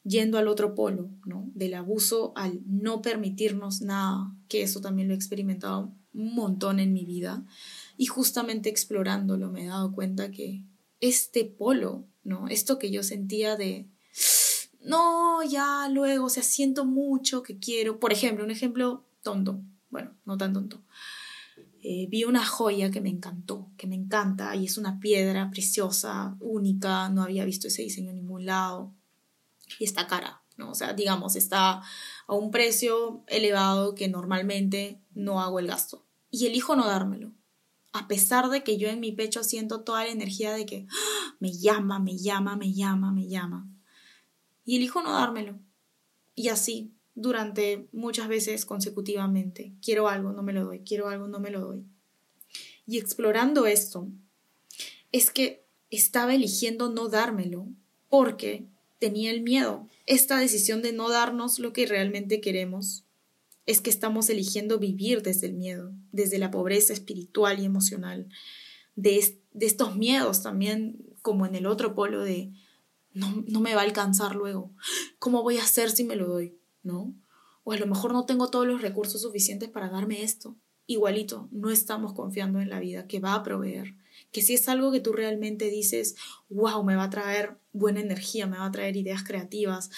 Yendo 0.04 0.40
al 0.40 0.48
otro 0.48 0.74
polo, 0.74 1.12
¿no? 1.26 1.52
Del 1.54 1.76
abuso 1.76 2.34
al 2.36 2.62
no 2.66 3.04
permitirnos 3.04 3.82
nada, 3.82 4.36
que 4.48 4.64
eso 4.64 4.82
también 4.82 5.08
lo 5.08 5.14
he 5.14 5.18
experimentado 5.18 5.94
un 6.14 6.34
montón 6.34 6.80
en 6.80 6.92
mi 6.94 7.06
vida, 7.06 7.46
y 7.96 8.08
justamente 8.08 8.70
explorándolo 8.70 9.52
me 9.52 9.64
he 9.64 9.68
dado 9.68 9.92
cuenta 9.92 10.32
que 10.32 10.64
este 11.02 11.46
polo, 11.46 12.06
¿no? 12.24 12.48
Esto 12.48 12.80
que 12.80 12.92
yo 12.92 13.04
sentía 13.04 13.58
de, 13.58 13.90
no, 14.80 15.44
ya 15.44 15.90
luego, 15.90 16.26
o 16.26 16.30
sea, 16.30 16.44
siento 16.44 16.86
mucho 16.86 17.44
que 17.44 17.60
quiero, 17.60 18.00
por 18.00 18.14
ejemplo, 18.14 18.46
un 18.46 18.52
ejemplo 18.52 19.04
tonto, 19.24 19.62
bueno, 19.90 20.16
no 20.26 20.38
tan 20.38 20.54
tonto. 20.54 20.82
Eh, 21.84 22.08
vi 22.10 22.24
una 22.24 22.46
joya 22.46 22.92
que 22.92 23.02
me 23.02 23.10
encantó, 23.10 23.72
que 23.76 23.88
me 23.88 23.96
encanta, 23.96 24.56
y 24.56 24.66
es 24.66 24.78
una 24.78 25.00
piedra 25.00 25.50
preciosa, 25.50 26.38
única, 26.40 27.10
no 27.10 27.24
había 27.24 27.44
visto 27.44 27.68
ese 27.68 27.82
diseño 27.82 28.12
en 28.12 28.18
ningún 28.18 28.46
lado, 28.46 28.94
y 29.80 29.86
está 29.86 30.06
cara, 30.06 30.44
¿no? 30.58 30.72
O 30.72 30.76
sea, 30.76 30.94
digamos, 30.94 31.36
está 31.36 31.82
a 32.28 32.36
un 32.36 32.52
precio 32.52 33.24
elevado 33.28 33.96
que 33.96 34.08
normalmente 34.08 35.02
no 35.16 35.42
hago 35.42 35.60
el 35.60 35.68
gasto. 35.68 36.06
Y 36.30 36.46
elijo 36.46 36.76
no 36.76 36.86
dármelo 36.86 37.34
a 37.94 38.08
pesar 38.08 38.50
de 38.50 38.64
que 38.64 38.78
yo 38.78 38.88
en 38.88 39.00
mi 39.00 39.12
pecho 39.12 39.44
siento 39.44 39.82
toda 39.82 40.06
la 40.06 40.12
energía 40.12 40.54
de 40.54 40.66
que 40.66 40.86
¡ah! 40.90 41.36
me 41.40 41.52
llama, 41.52 42.00
me 42.00 42.18
llama, 42.18 42.56
me 42.56 42.74
llama, 42.74 43.12
me 43.12 43.28
llama. 43.28 43.68
Y 44.66 44.78
elijo 44.78 45.02
no 45.02 45.12
dármelo. 45.12 45.60
Y 46.36 46.48
así, 46.50 46.94
durante 47.16 47.88
muchas 47.92 48.28
veces 48.28 48.66
consecutivamente. 48.66 49.74
Quiero 49.82 50.08
algo, 50.08 50.32
no 50.32 50.44
me 50.44 50.54
lo 50.54 50.66
doy, 50.66 50.80
quiero 50.80 51.10
algo, 51.10 51.28
no 51.28 51.40
me 51.40 51.52
lo 51.52 51.62
doy. 51.62 51.86
Y 52.86 52.98
explorando 52.98 53.66
esto, 53.66 54.08
es 55.12 55.32
que 55.32 55.66
estaba 55.90 56.34
eligiendo 56.34 56.90
no 56.90 57.10
dármelo 57.10 57.68
porque 58.10 58.66
tenía 59.00 59.32
el 59.32 59.42
miedo. 59.42 59.88
Esta 60.06 60.38
decisión 60.38 60.82
de 60.82 60.94
no 60.94 61.10
darnos 61.10 61.60
lo 61.60 61.74
que 61.74 61.86
realmente 61.86 62.42
queremos 62.42 63.06
es 63.66 63.82
que 63.82 63.90
estamos 63.90 64.30
eligiendo 64.30 64.80
vivir 64.80 65.22
desde 65.22 65.48
el 65.48 65.54
miedo, 65.54 65.94
desde 66.12 66.40
la 66.40 66.52
pobreza 66.52 66.94
espiritual 66.94 67.60
y 67.60 67.66
emocional, 67.66 68.28
de, 68.96 69.38
estos 69.60 69.96
miedos 69.96 70.42
también, 70.42 70.98
como 71.22 71.46
en 71.46 71.56
el 71.56 71.66
otro 71.66 71.96
polo 71.96 72.24
de 72.24 72.52
no, 73.14 73.44
no 73.48 73.60
me 73.60 73.76
va 73.76 73.82
a 73.82 73.86
alcanzar 73.86 74.36
luego, 74.36 74.72
¿cómo 75.20 75.44
voy 75.44 75.58
a 75.58 75.64
hacer 75.64 75.92
si 75.92 76.04
me 76.04 76.16
lo 76.16 76.28
doy? 76.28 76.58
¿No? 76.84 77.14
O 77.64 77.74
a 77.74 77.78
lo 77.78 77.86
mejor 77.86 78.14
no 78.14 78.26
tengo 78.26 78.50
todos 78.50 78.66
los 78.66 78.82
recursos 78.82 79.22
suficientes 79.22 79.70
para 79.70 79.90
darme 79.90 80.24
esto. 80.24 80.56
Igualito, 80.88 81.48
no 81.52 81.70
estamos 81.70 82.14
confiando 82.14 82.60
en 82.60 82.70
la 82.70 82.80
vida 82.80 83.08
que 83.08 83.20
va 83.20 83.36
a 83.36 83.44
proveer, 83.44 83.96
que 84.32 84.42
si 84.42 84.56
es 84.56 84.68
algo 84.68 84.92
que 84.92 85.00
tú 85.00 85.14
realmente 85.14 85.70
dices, 85.70 86.16
wow, 86.50 86.84
me 86.84 86.96
va 86.96 87.04
a 87.04 87.10
traer 87.10 87.58
buena 87.72 88.02
energía, 88.02 88.48
me 88.48 88.58
va 88.58 88.66
a 88.66 88.72
traer 88.72 88.98
ideas 88.98 89.24
creativas, 89.24 89.90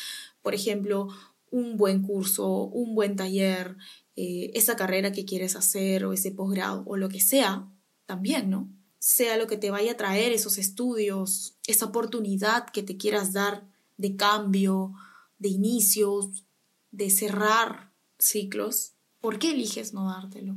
por 0.42 0.54
ejemplo, 0.54 1.08
un 1.54 1.78
buen 1.78 2.02
curso, 2.02 2.48
un 2.50 2.96
buen 2.96 3.16
taller, 3.16 3.78
eh, 4.16 4.50
esa 4.56 4.76
carrera 4.76 5.12
que 5.12 5.24
quieres 5.24 5.56
hacer 5.56 6.04
o 6.04 6.12
ese 6.12 6.32
posgrado 6.32 6.84
o 6.88 6.98
lo 6.98 7.10
que 7.10 7.22
sea, 7.22 7.72
también, 8.08 8.50
¿no? 8.50 8.70
Sea 8.98 9.38
lo 9.38 9.46
que 9.46 9.58
te 9.58 9.70
vaya 9.70 9.92
a 9.92 9.98
traer 9.98 10.32
esos 10.32 10.58
estudios, 10.58 11.56
esa 11.68 11.86
oportunidad 11.86 12.66
que 12.72 12.82
te 12.82 12.98
quieras 12.98 13.34
dar 13.34 13.70
de 13.98 14.16
cambio, 14.16 14.94
de 15.38 15.50
inicios, 15.50 16.44
de 16.92 17.12
cerrar 17.12 17.92
ciclos, 18.18 18.94
¿por 19.22 19.38
qué 19.38 19.52
eliges 19.52 19.94
no 19.94 20.10
dártelo? 20.10 20.56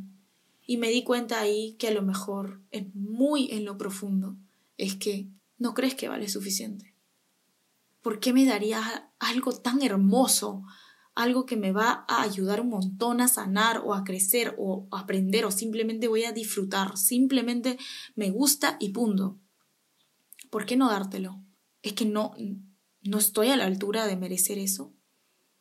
Y 0.67 0.79
me 0.79 0.89
di 0.89 1.05
cuenta 1.05 1.39
ahí 1.39 1.77
que 1.79 1.89
a 1.89 1.93
lo 1.93 2.01
mejor, 2.01 2.63
es 2.71 2.95
muy 2.95 3.51
en 3.51 3.67
lo 3.67 3.77
profundo, 3.77 4.35
es 4.79 4.97
que 4.97 5.29
no 5.59 5.75
crees 5.75 5.95
que 5.95 6.09
vale 6.09 6.29
suficiente. 6.31 6.95
¿Por 8.01 8.19
qué 8.19 8.33
me 8.33 8.47
darías 8.47 9.03
algo 9.19 9.53
tan 9.53 9.83
hermoso, 9.83 10.65
algo 11.17 11.47
que 11.47 11.57
me 11.57 11.73
va 11.73 12.05
a 12.09 12.23
ayudar 12.23 12.61
un 12.61 12.69
montón 12.69 13.23
a 13.23 13.27
sanar 13.27 13.79
o 13.85 13.95
a 13.95 14.05
crecer 14.05 14.55
o 14.59 14.87
aprender 14.93 15.47
o 15.47 15.51
simplemente 15.51 16.09
voy 16.09 16.25
a 16.25 16.33
disfrutar, 16.33 16.97
simplemente 16.99 17.79
me 18.15 18.31
gusta 18.31 18.77
y 18.79 18.91
punto. 18.91 19.41
¿Por 20.51 20.67
qué 20.67 20.77
no 20.77 20.91
dártelo? 20.91 21.43
Es 21.83 21.95
que 21.95 22.05
no, 22.05 22.35
no 23.01 23.19
estoy 23.19 23.49
a 23.49 23.57
la 23.57 23.65
altura 23.65 24.07
de 24.07 24.17
merecer 24.17 24.59
eso. 24.59 24.95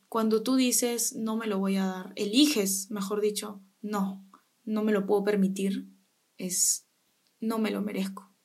Cuando 0.09 0.43
tú 0.43 0.55
dices 0.57 1.15
no 1.15 1.37
me 1.37 1.47
lo 1.47 1.57
voy 1.57 1.77
a 1.77 1.85
dar, 1.85 2.13
eliges, 2.17 2.91
mejor 2.91 3.21
dicho, 3.21 3.63
no, 3.81 4.29
no 4.65 4.83
me 4.83 4.91
lo 4.91 5.05
puedo 5.05 5.23
permitir, 5.23 5.89
es 6.37 6.85
no 7.39 7.59
me 7.59 7.71
lo 7.71 7.81
merezco. 7.81 8.35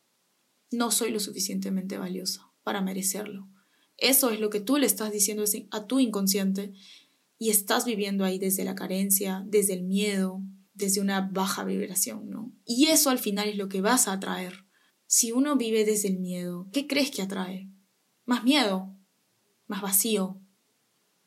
No 0.70 0.92
soy 0.92 1.10
lo 1.10 1.18
suficientemente 1.18 1.98
valiosa 1.98 2.52
para 2.62 2.80
merecerlo. 2.80 3.48
Eso 4.00 4.30
es 4.30 4.40
lo 4.40 4.48
que 4.48 4.60
tú 4.60 4.78
le 4.78 4.86
estás 4.86 5.12
diciendo 5.12 5.44
a 5.70 5.86
tu 5.86 6.00
inconsciente 6.00 6.72
y 7.40 7.48
estás 7.48 7.86
viviendo 7.86 8.26
ahí 8.26 8.38
desde 8.38 8.64
la 8.64 8.74
carencia, 8.74 9.42
desde 9.46 9.72
el 9.72 9.82
miedo, 9.82 10.42
desde 10.74 11.00
una 11.00 11.22
baja 11.22 11.64
vibración, 11.64 12.28
¿no? 12.28 12.52
Y 12.66 12.88
eso 12.88 13.08
al 13.08 13.18
final 13.18 13.48
es 13.48 13.56
lo 13.56 13.70
que 13.70 13.80
vas 13.80 14.06
a 14.06 14.12
atraer. 14.12 14.66
Si 15.06 15.32
uno 15.32 15.56
vive 15.56 15.86
desde 15.86 16.08
el 16.08 16.18
miedo, 16.18 16.68
¿qué 16.70 16.86
crees 16.86 17.10
que 17.10 17.22
atrae? 17.22 17.70
Más 18.26 18.44
miedo, 18.44 18.94
más 19.66 19.80
vacío. 19.80 20.38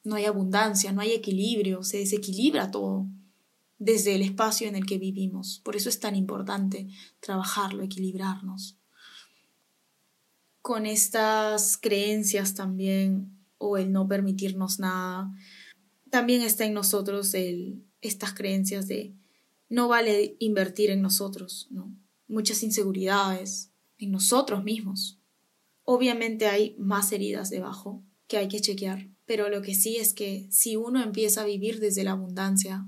No 0.03 0.13
hay 0.13 0.25
abundancia, 0.25 0.91
no 0.91 1.01
hay 1.01 1.13
equilibrio, 1.13 1.81
se 1.81 1.97
desequilibra 1.97 2.69
todo 2.69 3.07
desde 3.79 4.13
el 4.13 4.21
espacio 4.21 4.67
en 4.67 4.75
el 4.75 4.85
que 4.85 4.99
vivimos. 4.99 5.61
Por 5.65 5.75
eso 5.75 5.89
es 5.89 5.99
tan 5.99 6.15
importante 6.15 6.89
trabajarlo, 7.19 7.81
equilibrarnos 7.81 8.77
con 10.61 10.85
estas 10.85 11.77
creencias 11.77 12.55
también 12.55 13.37
o 13.57 13.77
el 13.77 13.91
no 13.91 14.07
permitirnos 14.07 14.79
nada, 14.79 15.29
también 16.13 16.43
está 16.43 16.63
en 16.63 16.75
nosotros 16.75 17.33
el, 17.33 17.83
estas 18.01 18.35
creencias 18.35 18.87
de 18.87 19.15
no 19.67 19.87
vale 19.87 20.35
invertir 20.37 20.91
en 20.91 21.01
nosotros, 21.01 21.65
¿no? 21.71 21.91
Muchas 22.27 22.61
inseguridades 22.61 23.71
en 23.97 24.11
nosotros 24.11 24.63
mismos. 24.63 25.17
Obviamente 25.83 26.45
hay 26.45 26.75
más 26.77 27.11
heridas 27.13 27.49
debajo 27.49 28.03
que 28.27 28.37
hay 28.37 28.47
que 28.47 28.61
chequear, 28.61 29.09
pero 29.25 29.49
lo 29.49 29.63
que 29.63 29.73
sí 29.73 29.97
es 29.97 30.13
que 30.13 30.45
si 30.51 30.75
uno 30.75 31.01
empieza 31.01 31.41
a 31.41 31.45
vivir 31.45 31.79
desde 31.79 32.03
la 32.03 32.11
abundancia, 32.11 32.87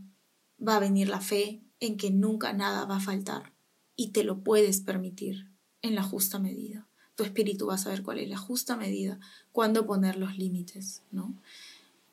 va 0.61 0.75
a 0.75 0.79
venir 0.79 1.09
la 1.09 1.19
fe 1.19 1.63
en 1.79 1.97
que 1.97 2.11
nunca 2.11 2.53
nada 2.53 2.85
va 2.85 2.97
a 2.97 2.99
faltar 3.01 3.55
y 3.95 4.11
te 4.11 4.23
lo 4.23 4.43
puedes 4.43 4.81
permitir 4.81 5.49
en 5.81 5.95
la 5.95 6.03
justa 6.03 6.37
medida 6.37 6.87
tu 7.15 7.23
espíritu 7.23 7.67
va 7.67 7.75
a 7.75 7.77
saber 7.77 8.03
cuál 8.03 8.19
es 8.19 8.29
la 8.29 8.37
justa 8.37 8.75
medida, 8.75 9.21
cuándo 9.53 9.85
poner 9.85 10.17
los 10.17 10.37
límites, 10.37 11.01
¿no? 11.11 11.33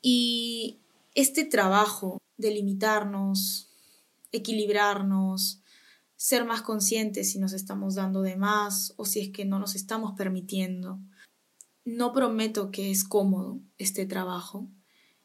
Y 0.00 0.78
este 1.14 1.44
trabajo 1.44 2.18
de 2.36 2.50
limitarnos, 2.50 3.68
equilibrarnos, 4.32 5.60
ser 6.16 6.44
más 6.44 6.62
conscientes 6.62 7.32
si 7.32 7.38
nos 7.38 7.52
estamos 7.52 7.96
dando 7.96 8.22
de 8.22 8.36
más 8.36 8.94
o 8.96 9.04
si 9.04 9.20
es 9.20 9.30
que 9.30 9.44
no 9.44 9.58
nos 9.58 9.74
estamos 9.74 10.12
permitiendo. 10.16 10.98
No 11.84 12.12
prometo 12.12 12.70
que 12.70 12.90
es 12.90 13.04
cómodo 13.04 13.58
este 13.78 14.06
trabajo. 14.06 14.68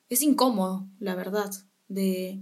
Es 0.10 0.22
incómodo, 0.22 0.88
la 1.00 1.16
verdad, 1.16 1.52
de 1.88 2.42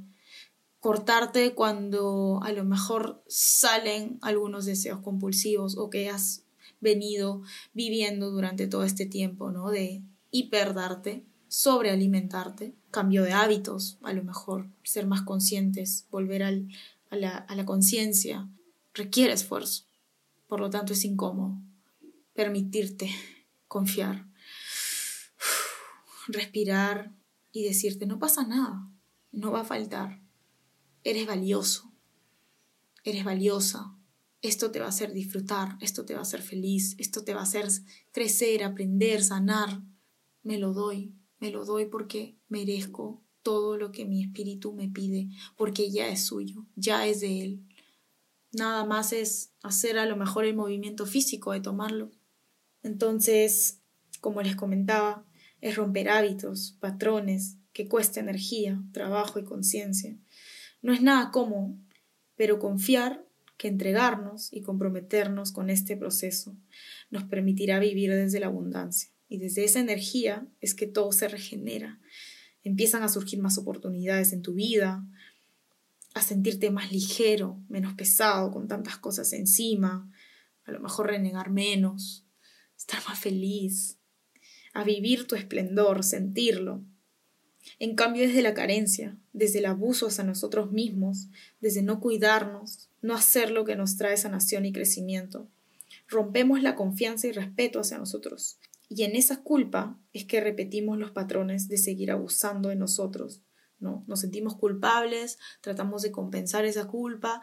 cortarte 0.79 1.53
cuando 1.53 2.39
a 2.43 2.51
lo 2.51 2.63
mejor 2.63 3.23
salen 3.27 4.19
algunos 4.21 4.65
deseos 4.65 5.01
compulsivos 5.01 5.77
o 5.77 5.89
que 5.89 6.09
has 6.09 6.43
venido 6.79 7.41
viviendo 7.73 8.31
durante 8.31 8.67
todo 8.67 8.83
este 8.83 9.05
tiempo, 9.05 9.51
¿no? 9.51 9.69
De 9.69 10.01
hiperdarte. 10.31 11.25
Sobrealimentarte, 11.55 12.75
cambio 12.91 13.23
de 13.23 13.31
hábitos, 13.31 13.97
a 14.01 14.11
lo 14.11 14.25
mejor, 14.25 14.67
ser 14.83 15.07
más 15.07 15.21
conscientes, 15.21 16.05
volver 16.11 16.43
a 16.43 16.51
la, 17.15 17.37
a 17.37 17.55
la 17.55 17.65
conciencia, 17.65 18.49
requiere 18.93 19.31
esfuerzo. 19.31 19.85
Por 20.47 20.59
lo 20.59 20.69
tanto, 20.69 20.91
es 20.91 21.05
incómodo. 21.05 21.57
Permitirte 22.33 23.09
confiar, 23.69 24.27
respirar 26.27 27.13
y 27.53 27.63
decirte, 27.63 28.05
no 28.05 28.19
pasa 28.19 28.45
nada, 28.45 28.91
no 29.31 29.53
va 29.53 29.61
a 29.61 29.65
faltar. 29.65 30.21
Eres 31.05 31.25
valioso, 31.25 31.89
eres 33.05 33.23
valiosa. 33.23 33.95
Esto 34.41 34.71
te 34.71 34.79
va 34.79 34.87
a 34.87 34.89
hacer 34.89 35.13
disfrutar, 35.13 35.77
esto 35.79 36.03
te 36.03 36.15
va 36.15 36.19
a 36.19 36.23
hacer 36.23 36.41
feliz, 36.41 36.97
esto 36.97 37.23
te 37.23 37.33
va 37.33 37.39
a 37.39 37.43
hacer 37.43 37.69
crecer, 38.11 38.61
aprender, 38.61 39.23
sanar. 39.23 39.81
Me 40.43 40.59
lo 40.59 40.73
doy, 40.73 41.15
me 41.39 41.51
lo 41.51 41.65
doy 41.65 41.85
porque 41.85 42.37
merezco 42.47 43.21
todo 43.41 43.77
lo 43.77 43.91
que 43.91 44.05
mi 44.05 44.23
espíritu 44.23 44.73
me 44.73 44.89
pide, 44.89 45.27
porque 45.55 45.91
ya 45.91 46.09
es 46.09 46.25
suyo, 46.25 46.65
ya 46.75 47.05
es 47.05 47.21
de 47.21 47.41
él. 47.41 47.63
Nada 48.51 48.85
más 48.85 49.13
es 49.13 49.51
hacer 49.61 49.97
a 49.99 50.05
lo 50.05 50.15
mejor 50.15 50.45
el 50.45 50.55
movimiento 50.55 51.05
físico 51.05 51.51
de 51.51 51.59
tomarlo. 51.59 52.09
Entonces, 52.81 53.81
como 54.21 54.41
les 54.41 54.55
comentaba, 54.55 55.25
es 55.61 55.75
romper 55.75 56.09
hábitos, 56.09 56.77
patrones, 56.79 57.57
que 57.73 57.87
cuesta 57.87 58.19
energía, 58.19 58.81
trabajo 58.93 59.37
y 59.37 59.43
conciencia. 59.43 60.17
No 60.81 60.93
es 60.93 61.01
nada 61.01 61.31
cómodo, 61.31 61.75
pero 62.35 62.57
confiar 62.57 63.25
que 63.57 63.67
entregarnos 63.67 64.51
y 64.51 64.61
comprometernos 64.61 65.51
con 65.51 65.69
este 65.69 65.97
proceso 65.97 66.55
nos 67.09 67.23
permitirá 67.25 67.79
vivir 67.79 68.11
desde 68.11 68.39
la 68.39 68.47
abundancia. 68.47 69.14
Y 69.27 69.39
desde 69.39 69.63
esa 69.63 69.79
energía 69.79 70.47
es 70.61 70.75
que 70.75 70.87
todo 70.87 71.11
se 71.11 71.27
regenera. 71.27 71.99
Empiezan 72.63 73.03
a 73.03 73.09
surgir 73.09 73.39
más 73.39 73.57
oportunidades 73.57 74.33
en 74.33 74.41
tu 74.41 74.53
vida, 74.53 75.05
a 76.13 76.21
sentirte 76.21 76.71
más 76.71 76.91
ligero, 76.91 77.61
menos 77.67 77.93
pesado, 77.93 78.51
con 78.51 78.67
tantas 78.67 78.97
cosas 78.97 79.33
encima, 79.33 80.11
a 80.63 80.71
lo 80.71 80.79
mejor 80.79 81.07
renegar 81.07 81.49
menos, 81.49 82.25
estar 82.77 83.01
más 83.07 83.19
feliz, 83.19 83.97
a 84.73 84.83
vivir 84.83 85.27
tu 85.27 85.35
esplendor, 85.35 86.03
sentirlo. 86.03 86.83
En 87.79 87.95
cambio, 87.95 88.27
desde 88.27 88.41
la 88.41 88.53
carencia, 88.53 89.17
desde 89.33 89.59
el 89.59 89.65
abuso 89.65 90.07
hacia 90.07 90.23
nosotros 90.23 90.71
mismos, 90.71 91.29
desde 91.59 91.81
no 91.81 91.99
cuidarnos, 91.99 92.89
no 93.01 93.15
hacer 93.15 93.51
lo 93.51 93.65
que 93.65 93.75
nos 93.75 93.97
trae 93.97 94.17
sanación 94.17 94.65
y 94.65 94.71
crecimiento, 94.71 95.49
rompemos 96.07 96.61
la 96.61 96.75
confianza 96.75 97.27
y 97.27 97.31
respeto 97.31 97.79
hacia 97.79 97.97
nosotros. 97.97 98.57
Y 98.89 99.03
en 99.03 99.15
esa 99.15 99.41
culpa 99.43 99.99
es 100.13 100.25
que 100.25 100.41
repetimos 100.41 100.97
los 100.97 101.11
patrones 101.11 101.67
de 101.67 101.77
seguir 101.77 102.11
abusando 102.11 102.69
de 102.69 102.75
nosotros. 102.75 103.41
¿no? 103.79 104.03
Nos 104.07 104.21
sentimos 104.21 104.55
culpables, 104.55 105.37
tratamos 105.61 106.01
de 106.01 106.11
compensar 106.11 106.65
esa 106.65 106.87
culpa, 106.87 107.41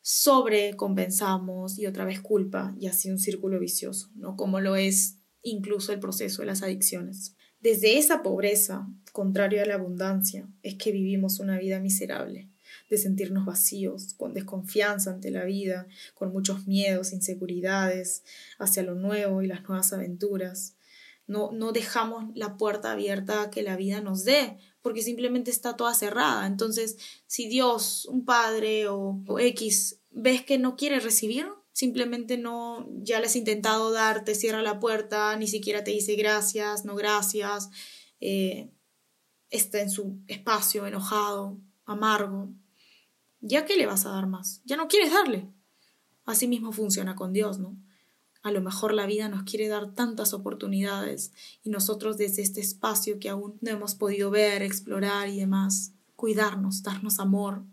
sobrecompensamos 0.00 1.78
y 1.78 1.86
otra 1.86 2.04
vez 2.04 2.20
culpa 2.20 2.74
y 2.78 2.88
así 2.88 3.10
un 3.10 3.18
círculo 3.18 3.58
vicioso, 3.58 4.10
¿no? 4.14 4.36
Como 4.36 4.60
lo 4.60 4.76
es 4.76 5.16
incluso 5.42 5.92
el 5.92 5.98
proceso 6.00 6.42
de 6.42 6.46
las 6.46 6.62
adicciones. 6.62 7.34
Desde 7.60 7.96
esa 7.96 8.22
pobreza, 8.22 8.86
contrario 9.12 9.62
a 9.62 9.66
la 9.66 9.76
abundancia, 9.76 10.46
es 10.62 10.74
que 10.74 10.92
vivimos 10.92 11.40
una 11.40 11.58
vida 11.58 11.80
miserable, 11.80 12.50
de 12.94 13.02
sentirnos 13.02 13.44
vacíos, 13.44 14.14
con 14.14 14.34
desconfianza 14.34 15.10
ante 15.10 15.30
la 15.30 15.44
vida, 15.44 15.86
con 16.14 16.32
muchos 16.32 16.66
miedos, 16.66 17.12
inseguridades 17.12 18.22
hacia 18.58 18.82
lo 18.82 18.94
nuevo 18.94 19.42
y 19.42 19.46
las 19.46 19.62
nuevas 19.68 19.92
aventuras. 19.92 20.76
No, 21.26 21.52
no 21.52 21.72
dejamos 21.72 22.24
la 22.34 22.56
puerta 22.56 22.92
abierta 22.92 23.50
que 23.50 23.62
la 23.62 23.76
vida 23.76 24.00
nos 24.00 24.24
dé, 24.24 24.58
porque 24.84 25.02
simplemente 25.02 25.50
está 25.50 25.76
toda 25.76 25.94
cerrada. 25.94 26.46
Entonces, 26.46 26.98
si 27.26 27.48
Dios, 27.48 28.04
un 28.04 28.26
padre 28.26 28.88
o, 28.88 29.22
X, 29.38 29.98
ves 30.10 30.44
que 30.44 30.58
no 30.58 30.76
quiere 30.76 31.00
recibir, 31.00 31.46
simplemente 31.72 32.36
no, 32.36 32.86
ya 33.02 33.18
le 33.18 33.26
has 33.26 33.36
intentado 33.36 33.92
dar, 33.92 34.24
te 34.24 34.34
cierra 34.34 34.60
la 34.60 34.80
puerta, 34.80 35.34
ni 35.36 35.48
siquiera 35.48 35.82
te 35.84 35.90
dice 35.90 36.16
gracias, 36.16 36.84
no 36.84 36.94
gracias, 36.96 37.70
eh, 38.20 38.68
está 39.48 39.80
en 39.80 39.90
su 39.90 40.18
espacio 40.26 40.86
enojado, 40.86 41.58
amargo, 41.86 42.50
¿ya 43.44 43.66
qué 43.66 43.76
le 43.76 43.86
vas 43.86 44.06
a 44.06 44.10
dar 44.10 44.26
más? 44.26 44.62
Ya 44.64 44.76
no 44.76 44.88
quieres 44.88 45.12
darle. 45.12 45.48
Así 46.24 46.48
mismo 46.48 46.72
funciona 46.72 47.14
con 47.14 47.32
Dios, 47.32 47.58
¿no? 47.58 47.76
A 48.42 48.50
lo 48.50 48.60
mejor 48.60 48.92
la 48.92 49.06
vida 49.06 49.28
nos 49.28 49.44
quiere 49.44 49.68
dar 49.68 49.94
tantas 49.94 50.34
oportunidades 50.34 51.32
y 51.62 51.70
nosotros 51.70 52.18
desde 52.18 52.42
este 52.42 52.60
espacio 52.60 53.18
que 53.18 53.28
aún 53.28 53.58
no 53.60 53.70
hemos 53.70 53.94
podido 53.94 54.30
ver, 54.30 54.62
explorar 54.62 55.28
y 55.28 55.38
demás, 55.38 55.92
cuidarnos, 56.16 56.82
darnos 56.82 57.20
amor. 57.20 57.64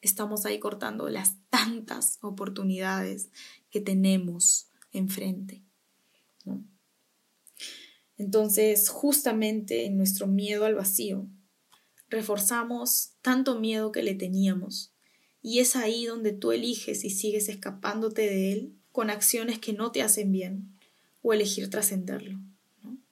Estamos 0.00 0.46
ahí 0.46 0.58
cortando 0.58 1.08
las 1.08 1.36
tantas 1.50 2.18
oportunidades 2.20 3.30
que 3.70 3.80
tenemos 3.80 4.68
enfrente. 4.92 5.62
Entonces, 8.16 8.88
justamente 8.88 9.86
en 9.86 9.96
nuestro 9.96 10.26
miedo 10.26 10.64
al 10.66 10.74
vacío, 10.74 11.26
reforzamos 12.10 13.12
tanto 13.22 13.58
miedo 13.58 13.92
que 13.92 14.02
le 14.02 14.14
teníamos. 14.14 14.92
Y 15.42 15.60
es 15.60 15.76
ahí 15.76 16.04
donde 16.04 16.32
tú 16.32 16.52
eliges 16.52 17.04
y 17.04 17.10
sigues 17.10 17.48
escapándote 17.48 18.22
de 18.22 18.52
él 18.52 18.74
con 18.92 19.08
acciones 19.08 19.58
que 19.58 19.72
no 19.72 19.92
te 19.92 20.02
hacen 20.02 20.32
bien 20.32 20.68
o 21.22 21.32
elegir 21.32 21.70
trascenderlo. 21.70 22.38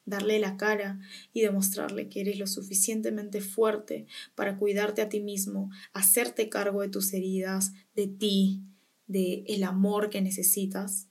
Darle 0.04 0.38
la 0.38 0.56
cara 0.56 1.00
y 1.32 1.42
demostrarle 1.42 2.08
que 2.08 2.20
eres 2.20 2.38
lo 2.38 2.46
suficientemente 2.46 3.40
fuerte 3.40 4.06
para 4.34 4.56
cuidarte 4.56 5.02
a 5.02 5.08
ti 5.08 5.20
mismo, 5.20 5.70
hacerte 5.92 6.48
cargo 6.48 6.80
de 6.82 6.88
tus 6.88 7.12
heridas, 7.12 7.72
de 7.94 8.06
ti, 8.06 8.62
de 9.06 9.44
el 9.46 9.64
amor 9.64 10.08
que 10.08 10.22
necesitas 10.22 11.08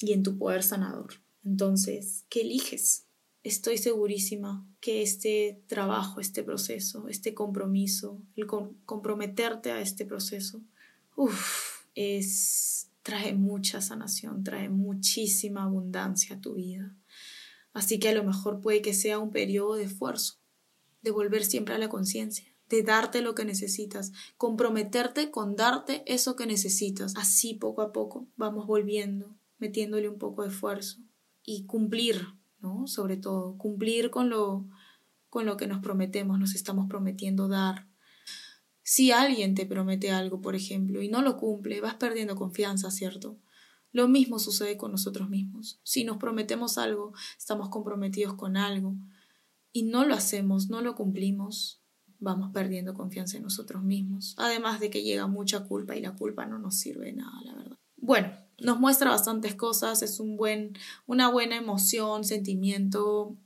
y 0.00 0.12
en 0.12 0.22
tu 0.22 0.38
poder 0.38 0.62
sanador. 0.62 1.20
Entonces, 1.44 2.24
¿qué 2.30 2.40
eliges? 2.40 3.04
Estoy 3.42 3.78
segurísima 3.78 4.64
que 4.80 5.02
este 5.02 5.60
trabajo, 5.66 6.20
este 6.20 6.44
proceso, 6.44 7.08
este 7.08 7.34
compromiso, 7.34 8.20
el 8.36 8.46
comprometerte 8.46 9.72
a 9.72 9.80
este 9.80 10.04
proceso, 10.04 10.60
uff, 11.16 11.82
es 11.94 12.88
trae 13.02 13.34
mucha 13.34 13.80
sanación, 13.80 14.44
trae 14.44 14.68
muchísima 14.68 15.64
abundancia 15.64 16.36
a 16.36 16.40
tu 16.40 16.54
vida. 16.54 16.94
Así 17.72 17.98
que 17.98 18.10
a 18.10 18.14
lo 18.14 18.24
mejor 18.24 18.60
puede 18.60 18.82
que 18.82 18.94
sea 18.94 19.18
un 19.18 19.30
periodo 19.30 19.74
de 19.74 19.84
esfuerzo, 19.84 20.36
de 21.02 21.10
volver 21.10 21.44
siempre 21.44 21.74
a 21.74 21.78
la 21.78 21.88
conciencia, 21.88 22.46
de 22.68 22.82
darte 22.82 23.22
lo 23.22 23.34
que 23.34 23.44
necesitas, 23.44 24.12
comprometerte 24.36 25.30
con 25.30 25.56
darte 25.56 26.02
eso 26.06 26.36
que 26.36 26.46
necesitas. 26.46 27.14
Así 27.16 27.54
poco 27.54 27.82
a 27.82 27.92
poco 27.92 28.28
vamos 28.36 28.66
volviendo, 28.66 29.34
metiéndole 29.58 30.08
un 30.08 30.18
poco 30.18 30.42
de 30.42 30.48
esfuerzo 30.48 30.98
y 31.44 31.64
cumplir, 31.64 32.28
Sobre 32.86 33.16
todo, 33.16 33.56
cumplir 33.58 34.10
con 34.10 34.30
lo, 34.30 34.66
con 35.30 35.46
lo 35.46 35.56
que 35.56 35.66
nos 35.66 35.80
prometemos, 35.80 36.38
nos 36.38 36.54
estamos 36.54 36.88
prometiendo 36.88 37.48
dar, 37.48 37.88
si 38.82 39.12
alguien 39.12 39.54
te 39.54 39.66
promete 39.66 40.10
algo, 40.10 40.40
por 40.40 40.54
ejemplo, 40.54 41.02
y 41.02 41.08
no 41.08 41.22
lo 41.22 41.36
cumple, 41.36 41.80
vas 41.80 41.94
perdiendo 41.94 42.34
confianza, 42.34 42.90
¿cierto? 42.90 43.38
Lo 43.92 44.08
mismo 44.08 44.38
sucede 44.38 44.76
con 44.76 44.90
nosotros 44.90 45.28
mismos. 45.28 45.80
Si 45.82 46.04
nos 46.04 46.16
prometemos 46.16 46.78
algo, 46.78 47.12
estamos 47.38 47.68
comprometidos 47.68 48.34
con 48.34 48.56
algo, 48.56 48.96
y 49.72 49.84
no 49.84 50.04
lo 50.04 50.14
hacemos, 50.14 50.68
no 50.68 50.82
lo 50.82 50.94
cumplimos, 50.94 51.82
vamos 52.18 52.50
perdiendo 52.52 52.94
confianza 52.94 53.36
en 53.36 53.44
nosotros 53.44 53.82
mismos. 53.82 54.34
Además 54.38 54.80
de 54.80 54.90
que 54.90 55.02
llega 55.02 55.26
mucha 55.26 55.64
culpa 55.64 55.96
y 55.96 56.00
la 56.00 56.14
culpa 56.14 56.46
no 56.46 56.58
nos 56.58 56.76
sirve 56.76 57.06
de 57.06 57.14
nada, 57.14 57.40
la 57.44 57.54
verdad. 57.54 57.78
Bueno, 57.96 58.32
nos 58.62 58.80
muestra 58.80 59.10
bastantes 59.10 59.54
cosas, 59.54 60.02
es 60.02 60.20
un 60.20 60.36
buen, 60.36 60.78
una 61.06 61.28
buena 61.30 61.56
emoción, 61.56 62.24
sentimiento 62.24 63.36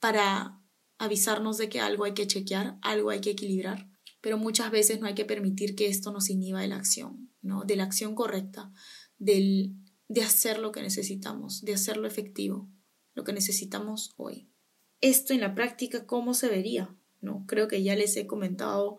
para 0.00 0.60
avisarnos 0.98 1.58
de 1.58 1.68
que 1.68 1.80
algo 1.80 2.04
hay 2.04 2.14
que 2.14 2.26
chequear, 2.26 2.78
algo 2.82 3.10
hay 3.10 3.20
que 3.20 3.30
equilibrar 3.30 3.88
pero 4.20 4.38
muchas 4.38 4.70
veces 4.70 5.00
no 5.00 5.06
hay 5.06 5.14
que 5.14 5.24
permitir 5.24 5.74
que 5.74 5.86
esto 5.86 6.12
nos 6.12 6.30
inhiba 6.30 6.60
de 6.60 6.68
la 6.68 6.76
acción, 6.76 7.30
¿no? 7.40 7.64
De 7.64 7.76
la 7.76 7.84
acción 7.84 8.14
correcta, 8.14 8.72
del, 9.18 9.74
de 10.08 10.22
hacer 10.22 10.58
lo 10.58 10.72
que 10.72 10.82
necesitamos, 10.82 11.62
de 11.62 11.74
hacerlo 11.74 12.06
efectivo, 12.06 12.68
lo 13.14 13.24
que 13.24 13.32
necesitamos 13.32 14.12
hoy. 14.16 14.48
Esto 15.00 15.32
en 15.32 15.40
la 15.40 15.54
práctica, 15.54 16.06
¿cómo 16.06 16.34
se 16.34 16.48
vería? 16.48 16.94
¿No? 17.20 17.44
Creo 17.46 17.68
que 17.68 17.82
ya 17.82 17.94
les 17.94 18.16
he 18.16 18.26
comentado 18.26 18.98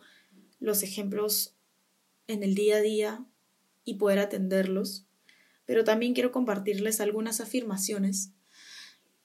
los 0.60 0.84
ejemplos 0.84 1.56
en 2.28 2.44
el 2.44 2.56
día 2.56 2.78
a 2.78 2.82
día 2.82 3.26
y 3.84 3.96
poder 3.96 4.20
atenderlos, 4.20 5.06
pero 5.70 5.84
también 5.84 6.16
quiero 6.16 6.32
compartirles 6.32 7.00
algunas 7.00 7.42
afirmaciones 7.42 8.34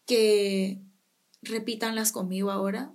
que 0.05 0.83
repítanlas 1.41 2.13
conmigo 2.13 2.51
ahora 2.51 2.95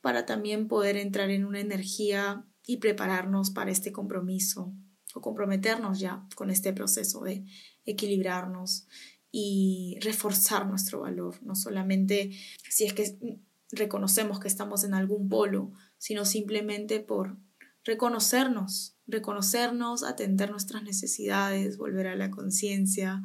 para 0.00 0.26
también 0.26 0.68
poder 0.68 0.96
entrar 0.96 1.30
en 1.30 1.44
una 1.44 1.58
energía 1.58 2.46
y 2.64 2.76
prepararnos 2.76 3.50
para 3.50 3.72
este 3.72 3.90
compromiso 3.90 4.72
o 5.12 5.20
comprometernos 5.20 5.98
ya 5.98 6.24
con 6.36 6.52
este 6.52 6.72
proceso 6.72 7.20
de 7.24 7.44
equilibrarnos 7.84 8.86
y 9.32 9.98
reforzar 10.00 10.64
nuestro 10.64 11.00
valor, 11.00 11.42
no 11.42 11.56
solamente 11.56 12.30
si 12.70 12.84
es 12.84 12.92
que 12.92 13.40
reconocemos 13.72 14.38
que 14.38 14.46
estamos 14.46 14.84
en 14.84 14.94
algún 14.94 15.28
polo, 15.28 15.72
sino 15.98 16.24
simplemente 16.24 17.00
por 17.00 17.38
reconocernos, 17.82 18.97
reconocernos, 19.08 20.04
atender 20.04 20.50
nuestras 20.50 20.82
necesidades, 20.84 21.78
volver 21.78 22.06
a 22.06 22.16
la 22.16 22.30
conciencia, 22.30 23.22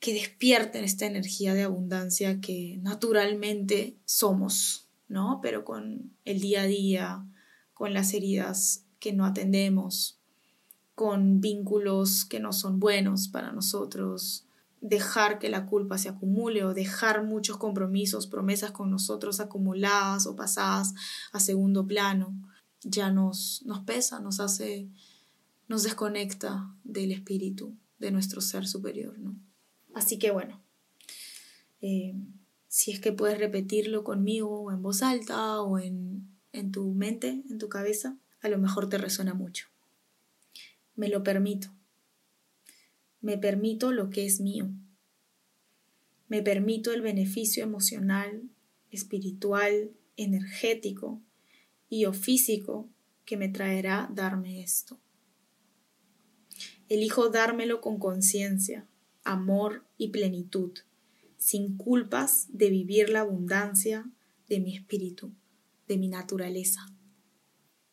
que 0.00 0.14
despierten 0.14 0.84
esta 0.84 1.06
energía 1.06 1.54
de 1.54 1.64
abundancia 1.64 2.40
que 2.40 2.78
naturalmente 2.82 3.96
somos, 4.04 4.86
¿no? 5.08 5.40
Pero 5.42 5.64
con 5.64 6.12
el 6.24 6.40
día 6.40 6.62
a 6.62 6.66
día, 6.66 7.26
con 7.74 7.92
las 7.92 8.14
heridas 8.14 8.84
que 9.00 9.12
no 9.12 9.26
atendemos, 9.26 10.20
con 10.94 11.40
vínculos 11.40 12.24
que 12.24 12.40
no 12.40 12.52
son 12.52 12.78
buenos 12.78 13.28
para 13.28 13.52
nosotros, 13.52 14.46
dejar 14.80 15.40
que 15.40 15.48
la 15.48 15.66
culpa 15.66 15.98
se 15.98 16.08
acumule 16.08 16.64
o 16.64 16.74
dejar 16.74 17.24
muchos 17.24 17.56
compromisos, 17.56 18.28
promesas 18.28 18.70
con 18.70 18.90
nosotros 18.90 19.40
acumuladas 19.40 20.26
o 20.26 20.36
pasadas 20.36 20.94
a 21.32 21.40
segundo 21.40 21.86
plano, 21.86 22.32
ya 22.82 23.10
nos, 23.10 23.62
nos 23.64 23.80
pesa, 23.80 24.20
nos 24.20 24.40
hace, 24.40 24.88
nos 25.66 25.82
desconecta 25.82 26.74
del 26.84 27.12
espíritu, 27.12 27.76
de 27.98 28.10
nuestro 28.10 28.40
ser 28.40 28.66
superior, 28.66 29.18
¿no? 29.18 29.36
Así 29.94 30.18
que 30.18 30.30
bueno, 30.30 30.62
eh, 31.80 32.14
si 32.68 32.92
es 32.92 33.00
que 33.00 33.12
puedes 33.12 33.38
repetirlo 33.38 34.04
conmigo 34.04 34.70
en 34.70 34.82
voz 34.82 35.02
alta 35.02 35.60
o 35.62 35.78
en, 35.78 36.28
en 36.52 36.70
tu 36.70 36.92
mente, 36.94 37.42
en 37.48 37.58
tu 37.58 37.68
cabeza, 37.68 38.16
a 38.40 38.48
lo 38.48 38.58
mejor 38.58 38.88
te 38.88 38.98
resuena 38.98 39.34
mucho. 39.34 39.66
Me 40.94 41.08
lo 41.08 41.22
permito. 41.22 41.68
Me 43.20 43.38
permito 43.38 43.92
lo 43.92 44.10
que 44.10 44.26
es 44.26 44.40
mío. 44.40 44.70
Me 46.28 46.42
permito 46.42 46.92
el 46.92 47.00
beneficio 47.00 47.64
emocional, 47.64 48.42
espiritual, 48.90 49.90
energético 50.16 51.22
y 51.88 52.04
o 52.04 52.12
físico 52.12 52.88
que 53.24 53.36
me 53.36 53.48
traerá 53.48 54.08
darme 54.12 54.62
esto. 54.62 54.98
Elijo 56.88 57.28
dármelo 57.28 57.80
con 57.80 57.98
conciencia, 57.98 58.88
amor 59.24 59.84
y 59.98 60.08
plenitud, 60.08 60.72
sin 61.36 61.76
culpas 61.76 62.46
de 62.50 62.70
vivir 62.70 63.10
la 63.10 63.20
abundancia 63.20 64.10
de 64.48 64.60
mi 64.60 64.74
espíritu, 64.74 65.32
de 65.86 65.98
mi 65.98 66.08
naturaleza. 66.08 66.86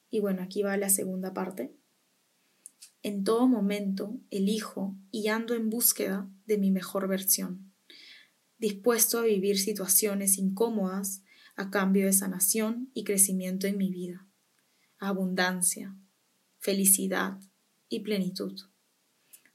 Y 0.09 0.21
bueno, 0.21 0.41
aquí 0.41 0.63
va 0.63 0.77
la 0.77 0.89
segunda 0.89 1.33
parte. 1.33 1.75
En 3.03 3.23
todo 3.23 3.47
momento 3.47 4.17
elijo 4.31 4.95
y 5.11 5.27
ando 5.27 5.53
en 5.53 5.69
búsqueda 5.69 6.29
de 6.45 6.57
mi 6.57 6.71
mejor 6.71 7.07
versión, 7.07 7.73
dispuesto 8.57 9.19
a 9.19 9.23
vivir 9.23 9.59
situaciones 9.59 10.37
incómodas 10.37 11.21
a 11.55 11.69
cambio 11.69 12.05
de 12.05 12.13
sanación 12.13 12.89
y 12.93 13.03
crecimiento 13.03 13.67
en 13.67 13.77
mi 13.77 13.89
vida, 13.89 14.27
abundancia, 14.99 15.95
felicidad 16.59 17.39
y 17.89 18.01
plenitud, 18.01 18.59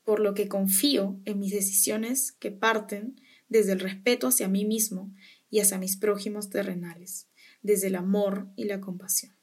por 0.04 0.20
lo 0.20 0.34
que 0.34 0.48
confío 0.48 1.20
en 1.24 1.38
mis 1.38 1.52
decisiones 1.52 2.32
que 2.32 2.50
parten 2.50 3.20
desde 3.48 3.72
el 3.72 3.80
respeto 3.80 4.28
hacia 4.28 4.48
mí 4.48 4.64
mismo 4.64 5.12
y 5.50 5.60
hacia 5.60 5.78
mis 5.78 5.96
prójimos 5.96 6.50
terrenales, 6.50 7.28
desde 7.62 7.88
el 7.88 7.96
amor 7.96 8.48
y 8.56 8.64
la 8.64 8.80
compasión, 8.80 9.34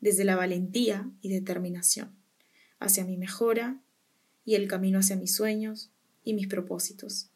desde 0.00 0.24
la 0.24 0.36
valentía 0.36 1.10
y 1.20 1.30
determinación 1.30 2.14
hacia 2.78 3.04
mi 3.04 3.16
mejora 3.16 3.80
y 4.44 4.54
el 4.54 4.68
camino 4.68 4.98
hacia 4.98 5.16
mis 5.16 5.34
sueños 5.34 5.90
y 6.24 6.34
mis 6.34 6.46
propósitos, 6.46 7.30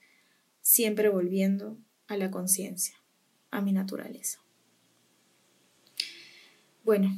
siempre 0.61 1.09
volviendo 1.09 1.79
a 2.07 2.17
la 2.17 2.31
conciencia, 2.31 2.97
a 3.51 3.61
mi 3.61 3.73
naturaleza. 3.73 4.41
Bueno, 6.85 7.15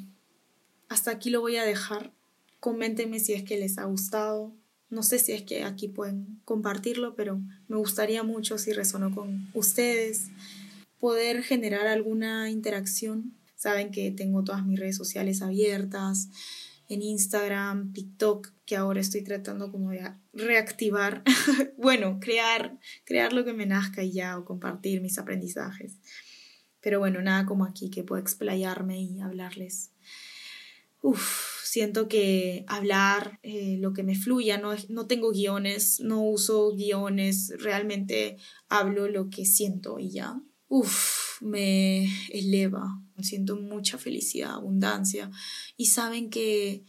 hasta 0.88 1.10
aquí 1.10 1.30
lo 1.30 1.40
voy 1.40 1.56
a 1.56 1.64
dejar. 1.64 2.12
Coméntenme 2.60 3.20
si 3.20 3.32
es 3.32 3.42
que 3.42 3.58
les 3.58 3.78
ha 3.78 3.84
gustado. 3.84 4.52
No 4.90 5.02
sé 5.02 5.18
si 5.18 5.32
es 5.32 5.42
que 5.42 5.64
aquí 5.64 5.88
pueden 5.88 6.40
compartirlo, 6.44 7.14
pero 7.14 7.40
me 7.68 7.76
gustaría 7.76 8.22
mucho 8.22 8.58
si 8.58 8.72
resonó 8.72 9.14
con 9.14 9.50
ustedes 9.54 10.28
poder 11.00 11.42
generar 11.42 11.86
alguna 11.86 12.50
interacción. 12.50 13.34
Saben 13.56 13.90
que 13.90 14.10
tengo 14.10 14.44
todas 14.44 14.66
mis 14.66 14.78
redes 14.78 14.96
sociales 14.96 15.40
abiertas 15.40 16.28
en 16.88 17.02
Instagram, 17.02 17.92
TikTok, 17.92 18.52
que 18.66 18.76
ahora 18.76 19.00
estoy 19.00 19.22
tratando 19.22 19.72
como 19.72 19.90
de 19.90 20.12
reactivar, 20.32 21.22
bueno, 21.78 22.18
crear, 22.20 22.78
crear 23.04 23.32
lo 23.32 23.44
que 23.44 23.52
me 23.52 23.66
nazca 23.66 24.02
y 24.02 24.12
ya, 24.12 24.38
o 24.38 24.44
compartir 24.44 25.00
mis 25.00 25.18
aprendizajes. 25.18 25.96
Pero 26.82 26.98
bueno, 26.98 27.22
nada 27.22 27.46
como 27.46 27.64
aquí 27.64 27.90
que 27.90 28.04
puedo 28.04 28.20
explayarme 28.20 29.00
y 29.00 29.20
hablarles. 29.20 29.90
Uf, 31.00 31.64
siento 31.64 32.06
que 32.06 32.64
hablar 32.68 33.38
eh, 33.42 33.76
lo 33.80 33.92
que 33.92 34.02
me 34.02 34.14
fluya, 34.14 34.58
no, 34.58 34.74
no 34.88 35.06
tengo 35.06 35.32
guiones, 35.32 36.00
no 36.00 36.22
uso 36.22 36.74
guiones, 36.76 37.54
realmente 37.58 38.36
hablo 38.68 39.08
lo 39.08 39.30
que 39.30 39.46
siento 39.46 39.98
y 39.98 40.10
ya. 40.10 40.40
Uf, 40.68 41.40
me 41.42 42.04
eleva, 42.30 43.00
siento 43.20 43.56
mucha 43.56 43.98
felicidad, 43.98 44.52
abundancia 44.52 45.30
y 45.76 45.86
saben 45.86 46.30
que 46.30 46.84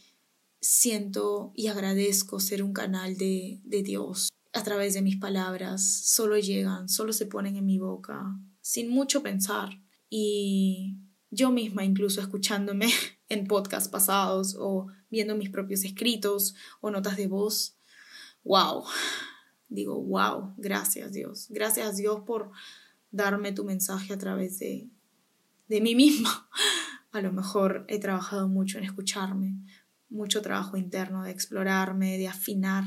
siento 0.60 1.52
y 1.56 1.68
agradezco 1.68 2.40
ser 2.40 2.64
un 2.64 2.74
canal 2.74 3.18
de, 3.18 3.60
de 3.64 3.84
Dios. 3.84 4.30
A 4.54 4.64
través 4.64 4.94
de 4.94 5.02
mis 5.02 5.18
palabras 5.18 5.82
solo 5.84 6.38
llegan, 6.38 6.88
solo 6.88 7.12
se 7.12 7.26
ponen 7.26 7.56
en 7.56 7.66
mi 7.66 7.80
boca, 7.80 8.38
sin 8.62 8.90
mucho 8.90 9.24
pensar. 9.24 9.82
Y 10.10 10.96
yo 11.32 11.52
misma, 11.52 11.84
incluso 11.84 12.22
escuchándome 12.22 12.88
en 13.30 13.48
podcasts 13.48 13.90
pasados 13.90 14.56
o 14.60 14.88
viendo 15.10 15.36
mis 15.36 15.50
propios 15.50 15.84
escritos 15.84 16.54
o 16.82 16.92
notas 16.92 17.18
de 17.18 17.28
voz, 17.28 17.78
wow, 18.44 18.84
digo, 19.70 20.02
wow, 20.04 20.54
gracias 20.58 21.12
Dios, 21.12 21.48
gracias 21.50 21.98
Dios 21.98 22.22
por 22.26 22.52
darme 23.10 23.52
tu 23.52 23.64
mensaje 23.64 24.14
a 24.14 24.18
través 24.18 24.60
de, 24.60 24.88
de 25.68 25.82
mí 25.82 25.96
misma. 25.96 26.50
A 27.12 27.22
lo 27.22 27.32
mejor 27.32 27.86
he 27.90 28.00
trabajado 28.00 28.48
mucho 28.48 28.80
en 28.80 28.86
escucharme, 28.86 29.56
mucho 30.10 30.42
trabajo 30.42 30.78
interno 30.78 31.24
de 31.24 31.32
explorarme, 31.32 32.18
de 32.18 32.28
afinar, 32.28 32.86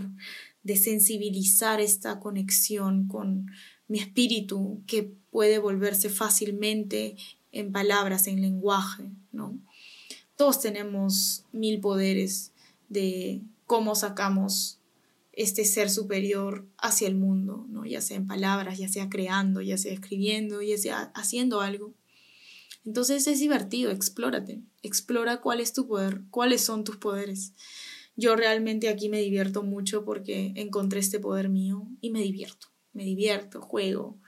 de 0.66 0.76
sensibilizar 0.76 1.81
esta 1.81 2.18
conexión 2.18 3.07
con 3.07 3.46
mi 3.87 4.00
espíritu 4.00 4.83
que 4.88 5.05
puede 5.31 5.61
volverse 5.61 6.11
fácilmente 6.11 7.16
en 7.52 7.70
palabras, 7.70 8.26
en 8.26 8.42
lenguaje, 8.42 9.12
¿no? 9.31 9.57
Todos 10.35 10.61
tenemos 10.61 11.44
mil 11.52 11.81
poderes 11.81 12.50
de 12.88 13.42
cómo 13.66 13.94
sacamos 13.94 14.81
este 15.33 15.64
ser 15.64 15.88
superior 15.88 16.66
hacia 16.79 17.07
el 17.07 17.14
mundo, 17.14 17.64
¿no? 17.68 17.87
Ya 17.87 18.00
sea 18.00 18.16
en 18.16 18.26
palabras, 18.26 18.76
ya 18.76 18.88
sea 18.88 19.09
creando, 19.09 19.61
ya 19.61 19.79
sea 19.79 19.92
escribiendo, 19.92 20.62
ya 20.62 20.79
sea 20.79 21.12
haciendo 21.14 21.61
algo. 21.61 21.94
Entonces 22.85 23.29
es 23.29 23.38
divertido, 23.38 23.92
explórate, 23.92 24.62
explora 24.83 25.40
cuál 25.40 25.61
es 25.61 25.72
tu 25.72 25.87
poder, 25.87 26.22
cuáles 26.31 26.64
son 26.64 26.83
tus 26.83 26.96
poderes. 26.96 27.52
Yo 28.16 28.35
realmente 28.35 28.88
aquí 28.88 29.09
me 29.09 29.20
divierto 29.20 29.62
mucho 29.62 30.05
porque 30.05 30.52
encontré 30.57 31.00
este 31.00 31.20
poder 31.20 31.48
mío 31.48 31.87
y 32.00 32.11
me 32.11 32.20
divierto, 32.20 32.68
me 32.92 33.05
divierto, 33.05 33.61
juego, 33.61 34.18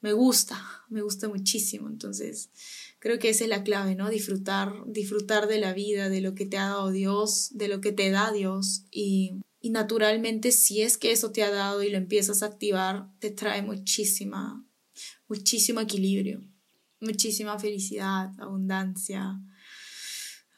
me 0.00 0.12
gusta, 0.12 0.60
me 0.88 1.02
gusta 1.02 1.28
muchísimo. 1.28 1.88
Entonces 1.88 2.50
creo 2.98 3.18
que 3.18 3.30
esa 3.30 3.44
es 3.44 3.50
la 3.50 3.64
clave, 3.64 3.94
¿no? 3.94 4.10
Disfrutar, 4.10 4.74
disfrutar 4.86 5.48
de 5.48 5.58
la 5.58 5.72
vida, 5.72 6.08
de 6.08 6.20
lo 6.20 6.34
que 6.34 6.46
te 6.46 6.58
ha 6.58 6.68
dado 6.68 6.90
Dios, 6.90 7.50
de 7.52 7.68
lo 7.68 7.80
que 7.80 7.92
te 7.92 8.10
da 8.10 8.30
Dios 8.32 8.84
y, 8.90 9.40
y 9.60 9.70
naturalmente 9.70 10.52
si 10.52 10.82
es 10.82 10.98
que 10.98 11.12
eso 11.12 11.32
te 11.32 11.42
ha 11.42 11.50
dado 11.50 11.82
y 11.82 11.90
lo 11.90 11.96
empiezas 11.96 12.42
a 12.42 12.46
activar, 12.46 13.08
te 13.18 13.30
trae 13.30 13.62
muchísima, 13.62 14.66
muchísimo 15.26 15.80
equilibrio 15.80 16.42
muchísima 17.02 17.58
felicidad, 17.58 18.30
abundancia. 18.38 19.40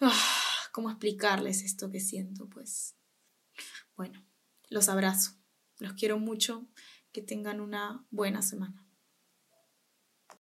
Ah, 0.00 0.43
¿Cómo 0.74 0.90
explicarles 0.90 1.62
esto 1.62 1.88
que 1.88 2.00
siento? 2.00 2.48
Pues 2.48 2.96
bueno, 3.94 4.20
los 4.70 4.88
abrazo, 4.88 5.38
los 5.78 5.92
quiero 5.92 6.18
mucho, 6.18 6.66
que 7.12 7.22
tengan 7.22 7.60
una 7.60 8.04
buena 8.10 8.42
semana. 8.42 8.83